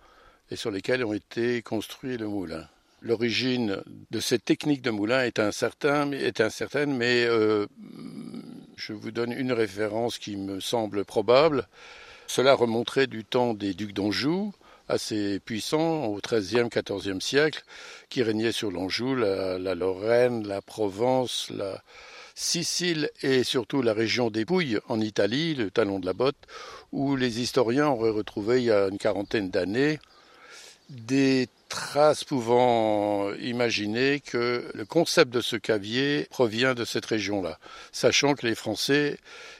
et 0.50 0.56
sur 0.56 0.70
lesquels 0.70 1.04
ont 1.04 1.14
été 1.14 1.62
construits 1.62 2.18
le 2.18 2.28
moulin. 2.28 2.68
L'origine 3.02 3.82
de 4.10 4.20
cette 4.20 4.44
technique 4.44 4.82
de 4.82 4.90
moulin 4.90 5.24
est, 5.24 5.38
incertaine, 5.38 6.14
est 6.14 6.40
mais 6.86 7.24
euh, 7.24 7.66
je 8.76 8.92
vous 8.92 9.10
donne 9.10 9.32
une 9.32 9.52
référence 9.52 10.18
qui 10.18 10.36
me 10.36 10.60
semble 10.60 11.04
probable. 11.04 11.68
Cela 12.26 12.54
remonterait 12.54 13.06
du 13.06 13.24
temps 13.24 13.54
des 13.54 13.74
ducs 13.74 13.92
d'Anjou, 13.92 14.52
assez 14.88 15.40
puissants 15.40 16.06
au 16.06 16.20
XIIIe, 16.20 16.68
XIVe 16.68 17.20
siècle, 17.20 17.62
qui 18.08 18.22
régnaient 18.22 18.52
sur 18.52 18.70
l'Anjou, 18.70 19.14
la, 19.14 19.58
la, 19.58 19.74
Lorraine, 19.74 20.46
la 20.46 20.62
Provence, 20.62 21.50
la 21.54 21.82
Sicile 22.38 23.10
et 23.22 23.44
surtout 23.44 23.80
la 23.80 23.94
région 23.94 24.28
des 24.28 24.44
Pouilles 24.44 24.78
en 24.88 25.00
Italie, 25.00 25.54
le 25.54 25.70
talon 25.70 25.98
de 25.98 26.04
la 26.04 26.12
botte, 26.12 26.36
où 26.92 27.16
les 27.16 27.40
historiens 27.40 27.88
auraient 27.88 28.10
retrouvé 28.10 28.58
il 28.60 28.64
y 28.66 28.70
a 28.70 28.88
une 28.88 28.98
quarantaine 28.98 29.48
d'années 29.48 29.98
des 30.90 31.48
traces 31.68 32.24
pouvant 32.24 33.32
imaginer 33.34 34.20
que 34.20 34.64
le 34.74 34.84
concept 34.84 35.32
de 35.32 35.40
ce 35.40 35.56
cavier 35.56 36.26
provient 36.30 36.74
de 36.74 36.84
cette 36.84 37.06
région-là, 37.06 37.58
sachant 37.92 38.34
que 38.34 38.46
les 38.46 38.54
Français 38.54 39.18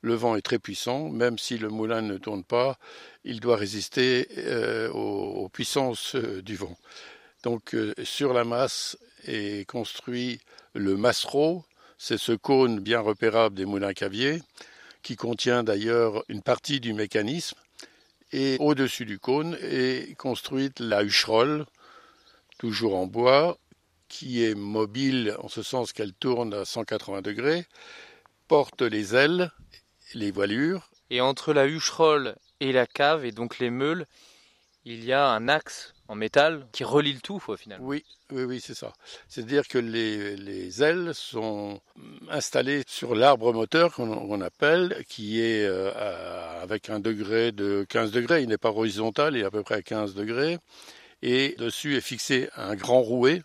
Le 0.00 0.14
vent 0.14 0.36
est 0.36 0.42
très 0.42 0.58
puissant, 0.58 1.08
même 1.08 1.38
si 1.38 1.58
le 1.58 1.68
moulin 1.68 2.02
ne 2.02 2.18
tourne 2.18 2.44
pas, 2.44 2.78
il 3.24 3.40
doit 3.40 3.56
résister 3.56 4.28
euh, 4.38 4.90
aux, 4.90 5.48
puissances 5.48 6.14
euh, 6.14 6.40
du 6.40 6.54
vent. 6.54 6.76
Donc 7.42 7.74
euh, 7.74 7.94
sur 8.04 8.32
la 8.32 8.44
masse 8.44 8.96
est 9.26 9.68
construit 9.68 10.40
le 10.74 10.96
massereau, 10.96 11.64
c'est 11.98 12.18
ce 12.18 12.32
cône 12.32 12.80
bien 12.80 13.00
repérable 13.00 13.56
des 13.56 13.66
moulins 13.66 13.92
caviers, 13.92 14.40
qui 15.02 15.16
contient 15.16 15.64
d'ailleurs 15.64 16.24
une 16.28 16.42
partie 16.42 16.80
du 16.80 16.92
mécanisme. 16.94 17.58
Et 18.32 18.56
au-dessus 18.60 19.04
du 19.04 19.18
cône 19.18 19.56
est 19.60 20.16
construite 20.16 20.80
la 20.80 21.02
hucherolle, 21.02 21.66
toujours 22.58 22.96
en 22.96 23.06
bois, 23.06 23.58
qui 24.08 24.44
est 24.44 24.54
mobile 24.54 25.36
en 25.40 25.48
ce 25.48 25.62
sens 25.62 25.92
qu'elle 25.92 26.12
tourne 26.12 26.54
à 26.54 26.64
180 26.64 27.22
degrés, 27.22 27.66
porte 28.46 28.82
les 28.82 29.14
ailes, 29.14 29.50
les 30.14 30.30
voilures. 30.30 30.90
Et 31.10 31.20
entre 31.20 31.52
la 31.52 31.66
hucherolle 31.66 32.36
et 32.60 32.72
la 32.72 32.86
cave, 32.86 33.24
et 33.24 33.32
donc 33.32 33.58
les 33.58 33.70
meules, 33.70 34.06
il 34.84 35.04
y 35.04 35.12
a 35.12 35.28
un 35.28 35.48
axe 35.48 35.94
en 36.08 36.14
métal 36.14 36.66
qui 36.72 36.84
relie 36.84 37.12
le 37.12 37.20
tout 37.20 37.40
finalement. 37.58 37.86
Oui, 37.86 38.02
oui, 38.32 38.44
oui, 38.44 38.60
c'est 38.60 38.74
ça. 38.74 38.92
C'est-à-dire 39.28 39.68
que 39.68 39.78
les, 39.78 40.82
ailes 40.82 41.10
sont 41.14 41.80
installées 42.30 42.82
sur 42.86 43.14
l'arbre 43.14 43.52
moteur 43.52 43.92
qu'on 43.92 44.40
appelle, 44.40 45.04
qui 45.08 45.40
est 45.40 45.66
euh, 45.66 46.62
avec 46.62 46.88
un 46.88 46.98
degré 46.98 47.52
de 47.52 47.86
15 47.88 48.10
degrés. 48.10 48.42
Il 48.42 48.48
n'est 48.48 48.58
pas 48.58 48.70
horizontal, 48.70 49.36
il 49.36 49.42
est 49.42 49.46
à 49.46 49.50
peu 49.50 49.62
près 49.62 49.76
à 49.76 49.82
15 49.82 50.14
degrés. 50.14 50.58
Et 51.22 51.54
dessus 51.58 51.96
est 51.96 52.00
fixé 52.00 52.48
un 52.56 52.74
grand 52.74 53.02
rouet 53.02 53.42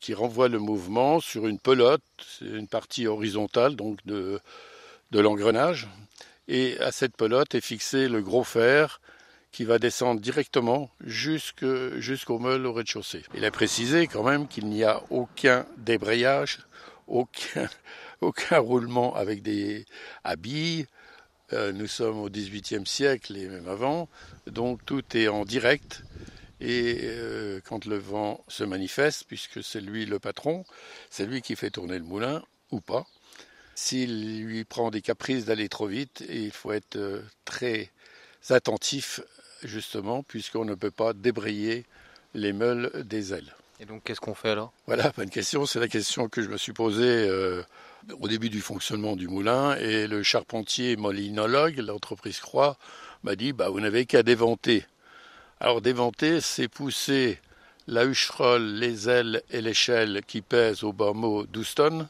qui 0.00 0.14
renvoie 0.14 0.48
le 0.48 0.58
mouvement 0.58 1.20
sur 1.20 1.46
une 1.46 1.58
pelote, 1.58 2.02
une 2.40 2.68
partie 2.68 3.06
horizontale 3.06 3.76
donc 3.76 3.98
de, 4.06 4.40
de 5.10 5.20
l'engrenage. 5.20 5.88
Et 6.48 6.78
à 6.80 6.92
cette 6.92 7.16
pelote 7.16 7.54
est 7.54 7.60
fixé 7.60 8.08
le 8.08 8.22
gros 8.22 8.44
fer 8.44 9.00
qui 9.56 9.64
va 9.64 9.78
descendre 9.78 10.20
directement 10.20 10.90
jusqu'au 11.00 12.38
meule 12.38 12.66
au 12.66 12.74
rez-de-chaussée. 12.74 13.22
Il 13.34 13.42
est 13.42 13.50
précisé 13.50 14.06
quand 14.06 14.22
même 14.22 14.48
qu'il 14.48 14.66
n'y 14.66 14.84
a 14.84 15.02
aucun 15.08 15.64
débrayage, 15.78 16.58
aucun, 17.06 17.66
aucun 18.20 18.58
roulement 18.58 19.16
avec 19.16 19.40
des 19.40 19.86
habilles. 20.24 20.86
Euh, 21.54 21.72
nous 21.72 21.86
sommes 21.86 22.18
au 22.18 22.28
XVIIIe 22.28 22.86
siècle 22.86 23.34
et 23.34 23.48
même 23.48 23.66
avant, 23.66 24.10
donc 24.46 24.84
tout 24.84 25.16
est 25.16 25.28
en 25.28 25.46
direct. 25.46 26.02
Et 26.60 26.98
euh, 27.04 27.62
quand 27.64 27.86
le 27.86 27.96
vent 27.96 28.44
se 28.48 28.62
manifeste, 28.62 29.24
puisque 29.26 29.64
c'est 29.64 29.80
lui 29.80 30.04
le 30.04 30.18
patron, 30.18 30.66
c'est 31.08 31.24
lui 31.24 31.40
qui 31.40 31.56
fait 31.56 31.70
tourner 31.70 31.96
le 31.96 32.04
moulin 32.04 32.42
ou 32.72 32.82
pas. 32.82 33.06
S'il 33.74 34.44
lui 34.44 34.64
prend 34.66 34.90
des 34.90 35.00
caprices 35.00 35.46
d'aller 35.46 35.70
trop 35.70 35.86
vite, 35.86 36.22
il 36.28 36.52
faut 36.52 36.72
être 36.72 36.96
euh, 36.96 37.22
très 37.46 37.90
attentif 38.50 39.22
justement, 39.66 40.22
puisqu'on 40.22 40.64
ne 40.64 40.74
peut 40.74 40.90
pas 40.90 41.12
débrayer 41.12 41.84
les 42.34 42.52
meules 42.52 42.90
des 43.04 43.32
ailes. 43.34 43.54
Et 43.78 43.84
donc, 43.84 44.04
qu'est-ce 44.04 44.20
qu'on 44.20 44.34
fait 44.34 44.50
alors? 44.50 44.72
Voilà, 44.86 45.12
bonne 45.16 45.30
question. 45.30 45.66
C'est 45.66 45.80
la 45.80 45.88
question 45.88 46.28
que 46.28 46.40
je 46.42 46.48
me 46.48 46.56
suis 46.56 46.72
posée 46.72 47.28
euh, 47.28 47.62
au 48.20 48.28
début 48.28 48.48
du 48.48 48.60
fonctionnement 48.60 49.16
du 49.16 49.28
moulin. 49.28 49.76
Et 49.76 50.06
le 50.06 50.22
charpentier 50.22 50.96
molinologue, 50.96 51.78
l'entreprise 51.78 52.40
Croix, 52.40 52.78
m'a 53.22 53.36
dit 53.36 53.52
bah, 53.52 53.68
Vous 53.68 53.80
n'avez 53.80 54.06
qu'à 54.06 54.22
déventer. 54.22 54.86
Alors, 55.60 55.82
déventer, 55.82 56.40
c'est 56.40 56.68
pousser 56.68 57.38
la 57.86 58.04
hucherolle, 58.04 58.74
les 58.74 59.08
ailes 59.08 59.42
et 59.50 59.60
l'échelle 59.60 60.22
qui 60.26 60.40
pèsent 60.40 60.82
au 60.82 60.92
bas 60.92 61.12
mot 61.12 61.44
12 61.44 61.74
tonnes, 61.74 62.08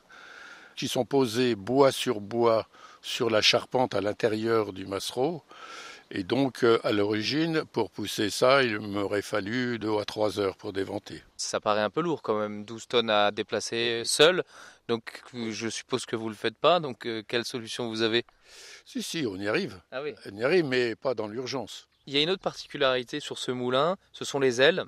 qui 0.76 0.88
sont 0.88 1.04
posées 1.04 1.54
bois 1.54 1.92
sur 1.92 2.20
bois 2.20 2.66
sur 3.02 3.30
la 3.30 3.42
charpente 3.42 3.94
à 3.94 4.00
l'intérieur 4.00 4.72
du 4.72 4.86
massereau. 4.86 5.42
Et 6.10 6.22
donc, 6.22 6.62
euh, 6.62 6.78
à 6.84 6.92
l'origine, 6.92 7.64
pour 7.72 7.90
pousser 7.90 8.30
ça, 8.30 8.62
il 8.62 8.78
m'aurait 8.78 9.22
fallu 9.22 9.78
deux 9.78 9.98
à 9.98 10.04
trois 10.04 10.38
heures 10.38 10.56
pour 10.56 10.72
déventer. 10.72 11.22
Ça 11.36 11.60
paraît 11.60 11.80
un 11.82 11.90
peu 11.90 12.00
lourd 12.00 12.22
quand 12.22 12.38
même, 12.38 12.64
12 12.64 12.86
tonnes 12.86 13.10
à 13.10 13.32
déplacer 13.32 14.02
seul. 14.04 14.44
Donc, 14.86 15.22
je 15.34 15.68
suppose 15.68 16.06
que 16.06 16.14
vous 16.14 16.26
ne 16.26 16.30
le 16.30 16.36
faites 16.36 16.56
pas. 16.56 16.78
Donc, 16.78 17.06
euh, 17.06 17.24
quelle 17.26 17.44
solution 17.44 17.88
vous 17.88 18.02
avez? 18.02 18.24
Si, 18.84 19.02
si, 19.02 19.26
on 19.26 19.36
y 19.36 19.48
arrive. 19.48 19.80
Ah 19.90 20.00
oui. 20.00 20.14
On 20.30 20.36
y 20.36 20.44
arrive, 20.44 20.64
mais 20.64 20.94
pas 20.94 21.14
dans 21.14 21.26
l'urgence. 21.26 21.88
Il 22.06 22.14
y 22.14 22.18
a 22.18 22.22
une 22.22 22.30
autre 22.30 22.42
particularité 22.42 23.18
sur 23.18 23.38
ce 23.38 23.50
moulin, 23.50 23.96
ce 24.12 24.24
sont 24.24 24.38
les 24.38 24.60
ailes. 24.60 24.84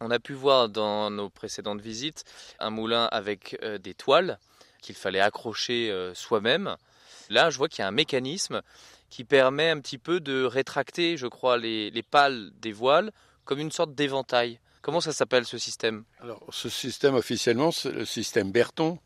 On 0.00 0.10
a 0.10 0.18
pu 0.18 0.34
voir 0.34 0.68
dans 0.68 1.08
nos 1.10 1.30
précédentes 1.30 1.80
visites 1.80 2.24
un 2.58 2.68
moulin 2.68 3.08
avec 3.12 3.56
euh, 3.62 3.78
des 3.78 3.94
toiles 3.94 4.38
qu'il 4.82 4.94
fallait 4.94 5.20
accrocher 5.20 5.90
soi-même. 6.12 6.76
Là, 7.30 7.48
je 7.48 7.56
vois 7.56 7.68
qu'il 7.70 7.78
y 7.78 7.82
a 7.86 7.88
un 7.88 7.92
mécanisme 7.92 8.60
qui 9.14 9.22
permet 9.22 9.70
un 9.70 9.78
petit 9.78 9.98
peu 9.98 10.18
de 10.18 10.42
rétracter, 10.42 11.16
je 11.16 11.28
crois, 11.28 11.56
les, 11.56 12.02
pales 12.02 12.50
des 12.60 12.72
voiles 12.72 13.12
comme 13.44 13.60
une 13.60 13.70
sorte 13.70 13.94
d'éventail. 13.94 14.58
Comment 14.82 15.00
ça 15.00 15.12
s'appelle 15.12 15.44
ce 15.44 15.56
système? 15.56 16.02
Alors, 16.20 16.40
ce 16.50 16.68
système 16.68 17.14
officiellement, 17.14 17.70
c'est 17.70 17.92
le 17.92 18.06
système 18.06 18.50
Berton, 18.50 18.98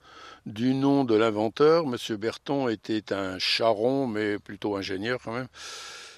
du 0.46 0.72
nom 0.72 1.04
de 1.04 1.14
l'inventeur. 1.14 1.86
Monsieur 1.86 2.16
Berton 2.16 2.70
était 2.70 3.12
un 3.12 3.38
charron, 3.38 4.06
mais 4.06 4.38
plutôt 4.38 4.76
ingénieur 4.76 5.20
quand 5.22 5.32
même, 5.32 5.48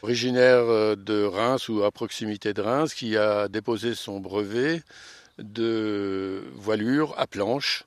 originaire 0.03 0.61
euh, 0.69 0.95
de 0.95 1.25
Reims 1.25 1.69
ou 1.69 1.83
à 1.83 1.91
proximité 1.91 2.55
de 2.55 2.63
Reims, 2.63 2.95
qui 2.95 3.17
a 3.17 3.49
déposé 3.49 3.97
son 3.97 4.21
brevet 4.21 4.85
de 5.39 6.45
voilure 6.55 7.13
à 7.19 7.27
planche 7.27 7.83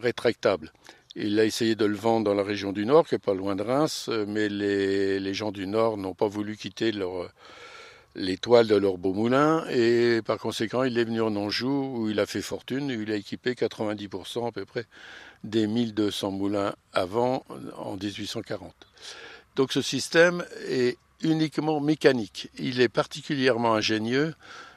rétractable. 0.00 0.72
Il 1.18 1.40
a 1.40 1.44
essayé 1.44 1.76
de 1.76 1.86
le 1.86 1.96
vendre 1.96 2.26
dans 2.26 2.34
la 2.34 2.42
région 2.42 2.72
du 2.72 2.84
Nord, 2.84 3.08
qui 3.08 3.14
est 3.14 3.18
pas 3.18 3.32
loin 3.32 3.56
de 3.56 3.62
Reims, 3.62 4.10
mais 4.28 4.50
les, 4.50 5.32
gens 5.32 5.50
du 5.50 5.66
Nord 5.66 5.96
n'ont 5.96 6.12
pas 6.12 6.28
voulu 6.28 6.58
quitter 6.58 6.92
leur, 6.92 7.32
l'étoile 8.14 8.66
de 8.66 8.76
leur 8.76 8.98
beau 8.98 9.14
moulin, 9.14 9.64
et 9.70 10.20
par 10.26 10.36
conséquent, 10.36 10.82
il 10.82 10.98
est 10.98 11.04
venu 11.04 11.22
en 11.22 11.34
Anjou, 11.34 11.94
où 11.96 12.10
il 12.10 12.20
a 12.20 12.26
fait 12.26 12.42
fortune, 12.42 12.92
où 12.92 13.00
il 13.00 13.10
a 13.10 13.16
équipé 13.16 13.54
90% 13.54 14.46
à 14.46 14.52
peu 14.52 14.66
près 14.66 14.84
des 15.42 15.66
1200 15.66 16.32
moulins 16.32 16.74
avant, 16.92 17.46
en 17.78 17.96
1840. 17.96 18.74
Donc 19.56 19.72
ce 19.72 19.80
système 19.80 20.44
est 20.68 20.98
uniquement 21.22 21.80
mécanique. 21.80 22.50
Il 22.58 22.82
est 22.82 22.90
particulièrement 22.90 23.74
ingénieux 23.74 24.34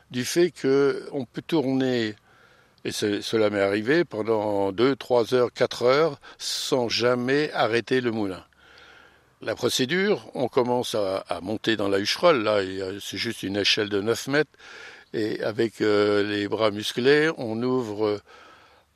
du 0.10 0.24
fait 0.24 0.52
qu'on 0.52 1.26
peut 1.26 1.42
tourner 1.46 2.16
et 2.86 2.92
cela 2.92 3.50
m'est 3.50 3.62
arrivé 3.62 4.06
pendant 4.06 4.72
2, 4.72 4.96
3 4.96 5.34
heures, 5.34 5.52
4 5.52 5.84
heures, 5.84 6.20
sans 6.38 6.88
jamais 6.88 7.52
arrêter 7.54 8.00
le 8.00 8.12
moulin. 8.12 8.44
La 9.42 9.56
procédure, 9.56 10.30
on 10.34 10.48
commence 10.48 10.96
à, 10.96 11.24
monter 11.42 11.76
dans 11.76 11.90
la 11.90 12.00
hucherolle, 12.00 12.44
là, 12.44 12.60
c'est 13.02 13.18
juste 13.18 13.44
une 13.44 13.58
échelle 13.58 13.90
de 13.90 14.02
9 14.02 14.28
mètres, 14.28 14.52
et 15.14 15.42
avec 15.44 15.82
euh, 15.82 16.24
les 16.24 16.48
bras 16.48 16.72
musclés, 16.72 17.32
on 17.38 17.62
ouvre 17.64 18.22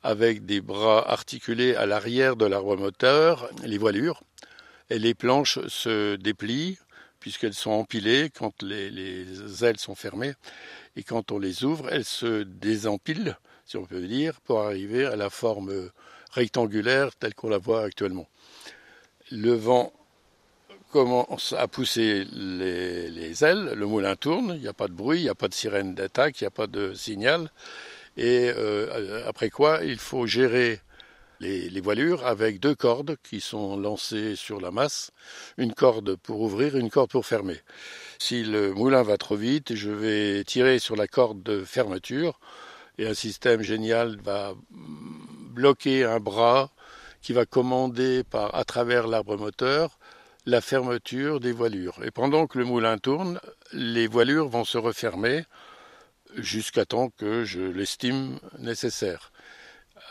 avec 0.02 0.44
des 0.44 0.60
bras 0.60 1.10
articulés 1.10 1.74
à 1.76 1.86
l'arrière 1.86 2.36
de 2.36 2.44
l'arbre 2.44 2.76
moteur 2.76 3.48
les 3.64 3.78
voilures, 3.78 4.22
et 4.90 4.98
les 4.98 5.14
planches 5.14 5.58
se 5.66 6.16
déplient, 6.16 6.78
puisqu'elles 7.20 7.54
sont 7.54 7.70
empilées 7.70 8.30
quand 8.30 8.62
les, 8.62 8.90
les 8.90 9.64
ailes 9.64 9.78
sont 9.78 9.94
fermées, 9.94 10.34
et 10.96 11.02
quand 11.02 11.32
on 11.32 11.38
les 11.38 11.64
ouvre, 11.64 11.88
elles 11.90 12.04
se 12.04 12.42
désempilent 12.42 13.36
si 13.64 13.76
on 13.76 13.84
peut 13.84 14.06
dire, 14.06 14.40
pour 14.40 14.60
arriver 14.60 15.06
à 15.06 15.16
la 15.16 15.30
forme 15.30 15.90
rectangulaire 16.32 17.14
telle 17.16 17.34
qu'on 17.34 17.48
la 17.48 17.58
voit 17.58 17.82
actuellement. 17.82 18.28
Le 19.30 19.52
vent 19.52 19.92
commence 20.94 21.52
à 21.54 21.66
pousser 21.66 22.24
les, 22.32 23.44
ailes, 23.44 23.72
le 23.74 23.86
moulin 23.86 24.14
tourne, 24.14 24.52
il 24.54 24.60
n'y 24.60 24.68
a 24.68 24.72
pas 24.72 24.86
de 24.86 24.92
bruit, 24.92 25.18
il 25.18 25.24
n'y 25.24 25.28
a 25.28 25.34
pas 25.34 25.48
de 25.48 25.54
sirène 25.54 25.94
d'attaque, 25.94 26.40
il 26.40 26.44
n'y 26.44 26.48
a 26.48 26.52
pas 26.52 26.68
de 26.68 26.94
signal. 26.94 27.50
Et 28.16 28.52
euh, 28.56 29.26
après 29.26 29.50
quoi, 29.50 29.80
il 29.82 29.98
faut 29.98 30.26
gérer 30.26 30.80
les, 31.40 31.68
les, 31.68 31.80
voilures 31.80 32.24
avec 32.24 32.60
deux 32.60 32.76
cordes 32.76 33.16
qui 33.24 33.40
sont 33.40 33.76
lancées 33.76 34.36
sur 34.36 34.60
la 34.60 34.70
masse, 34.70 35.10
une 35.58 35.74
corde 35.74 36.14
pour 36.14 36.40
ouvrir, 36.40 36.76
une 36.76 36.90
corde 36.90 37.10
pour 37.10 37.26
fermer. 37.26 37.60
Si 38.20 38.44
le 38.44 38.72
moulin 38.72 39.02
va 39.02 39.16
trop 39.16 39.34
vite, 39.34 39.74
je 39.74 39.90
vais 39.90 40.44
tirer 40.44 40.78
sur 40.78 40.94
la 40.94 41.08
corde 41.08 41.42
de 41.42 41.64
fermeture 41.64 42.38
et 42.98 43.06
un 43.06 43.14
système 43.14 43.62
génial 43.62 44.16
va 44.20 44.54
bloquer 44.70 46.04
un 46.04 46.20
bras 46.20 46.70
qui 47.22 47.32
va 47.32 47.46
commander 47.46 48.22
à 48.32 48.64
travers 48.64 49.06
l'arbre 49.06 49.36
moteur 49.36 49.98
la 50.46 50.60
fermeture 50.60 51.40
des 51.40 51.52
voilures. 51.52 51.98
Et 52.04 52.10
pendant 52.10 52.46
que 52.46 52.58
le 52.58 52.64
moulin 52.64 52.98
tourne, 52.98 53.40
les 53.72 54.06
voilures 54.06 54.48
vont 54.48 54.64
se 54.64 54.76
refermer 54.76 55.44
jusqu'à 56.36 56.84
temps 56.84 57.08
que 57.08 57.44
je 57.44 57.62
l'estime 57.62 58.38
nécessaire. 58.58 59.32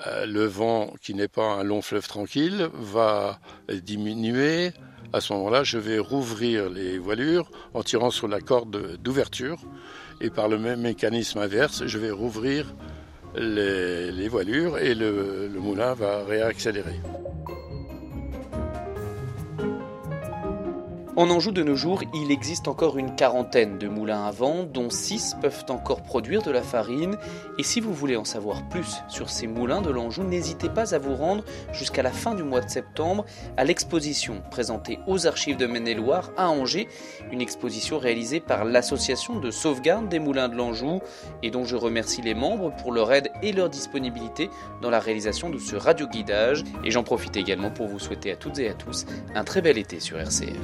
Euh, 0.08 0.26
le 0.26 0.46
vent, 0.46 0.94
qui 1.02 1.14
n'est 1.14 1.28
pas 1.28 1.46
un 1.46 1.64
long 1.64 1.82
fleuve 1.82 2.08
tranquille, 2.08 2.68
va 2.74 3.40
diminuer. 3.70 4.72
À 5.12 5.22
ce 5.22 5.34
moment-là, 5.34 5.64
je 5.64 5.78
vais 5.78 6.00
rouvrir 6.00 6.70
les 6.70 6.98
voilures 6.98 7.52
en 7.76 7.84
tirant 7.84 8.10
sur 8.10 8.28
la 8.28 8.42
corde 8.42 8.98
d'ouverture 8.98 9.60
et 10.24 10.30
par 10.30 10.48
le 10.48 10.58
même 10.58 10.82
mécanisme 10.82 11.40
inverse, 11.40 11.86
je 11.86 11.98
vais 12.00 12.10
rouvrir 12.10 12.74
les, 13.36 14.28
voilures 14.30 14.80
et 14.80 14.96
le, 14.96 15.50
moulin 15.60 15.94
va 15.94 16.24
réaccélérer. 16.24 17.00
En 21.16 21.30
Anjou 21.30 21.52
de 21.52 21.62
nos 21.62 21.76
jours, 21.76 22.02
il 22.16 22.32
existe 22.32 22.68
encore 22.68 22.98
une 22.98 23.16
quarantaine 23.16 23.78
de 23.78 23.88
moulins 23.88 24.26
à 24.26 24.32
vent, 24.32 24.64
dont 24.64 24.90
6 24.90 25.36
peuvent 25.42 25.66
encore 25.70 26.02
produire 26.02 26.42
de 26.42 26.50
la 26.50 26.64
farine. 26.64 27.18
Et 27.60 27.64
si 27.64 27.82
vous 27.82 27.94
voulez 27.94 28.16
en 28.16 28.26
savoir 28.26 28.68
plus 28.70 29.04
sur 29.10 29.30
ces 29.30 29.46
moulins 29.46 29.84
de 29.84 29.92
l'Anjou, 29.92 30.24
n'hésitez 30.24 30.70
pas 30.70 30.96
à 30.96 30.98
vous 30.98 31.14
rendre 31.14 31.44
jusqu'à 31.72 32.02
la 32.02 32.12
fin 32.12 32.34
du 32.34 32.42
mois 32.42 32.62
de 32.62 32.70
septembre 32.70 33.26
à 33.58 33.64
l'exposition 33.64 34.42
présentée 34.50 34.98
aux 35.06 35.28
archives 35.28 35.56
de 35.56 35.68
Maine-et-Loire 35.68 36.32
à 36.36 36.50
Angers, 36.50 36.88
une 37.32 37.42
exposition 37.42 38.00
réalisée 38.00 38.40
par 38.40 38.66
l'association 38.66 39.40
de 39.40 39.52
sauvegarde 39.52 40.10
des 40.10 40.18
moulins 40.18 40.50
de 40.50 40.56
l'Anjou 40.56 41.00
et 41.44 41.52
dont 41.52 41.64
je 41.64 41.76
remercie 41.76 42.24
les 42.24 42.34
membres 42.34 42.74
pour 42.82 42.92
leur 42.92 43.14
aide 43.14 43.30
et 43.44 43.52
leur 43.52 43.70
disponibilité 43.70 44.50
dans 44.82 44.90
la 44.90 45.00
réalisation 45.00 45.52
de 45.52 45.60
ce 45.60 45.76
radio 45.76 46.08
guidage. 46.08 46.64
Et 46.84 46.90
j'en 46.90 47.04
profite 47.04 47.38
également 47.38 47.70
pour 47.70 47.88
vous 47.88 48.00
souhaiter 48.00 48.32
à 48.32 48.36
toutes 48.36 48.58
et 48.58 48.68
à 48.68 48.74
tous 48.74 49.06
un 49.36 49.44
très 49.44 49.62
bel 49.62 49.78
été 49.78 50.00
sur 50.00 50.20
RCF. 50.20 50.58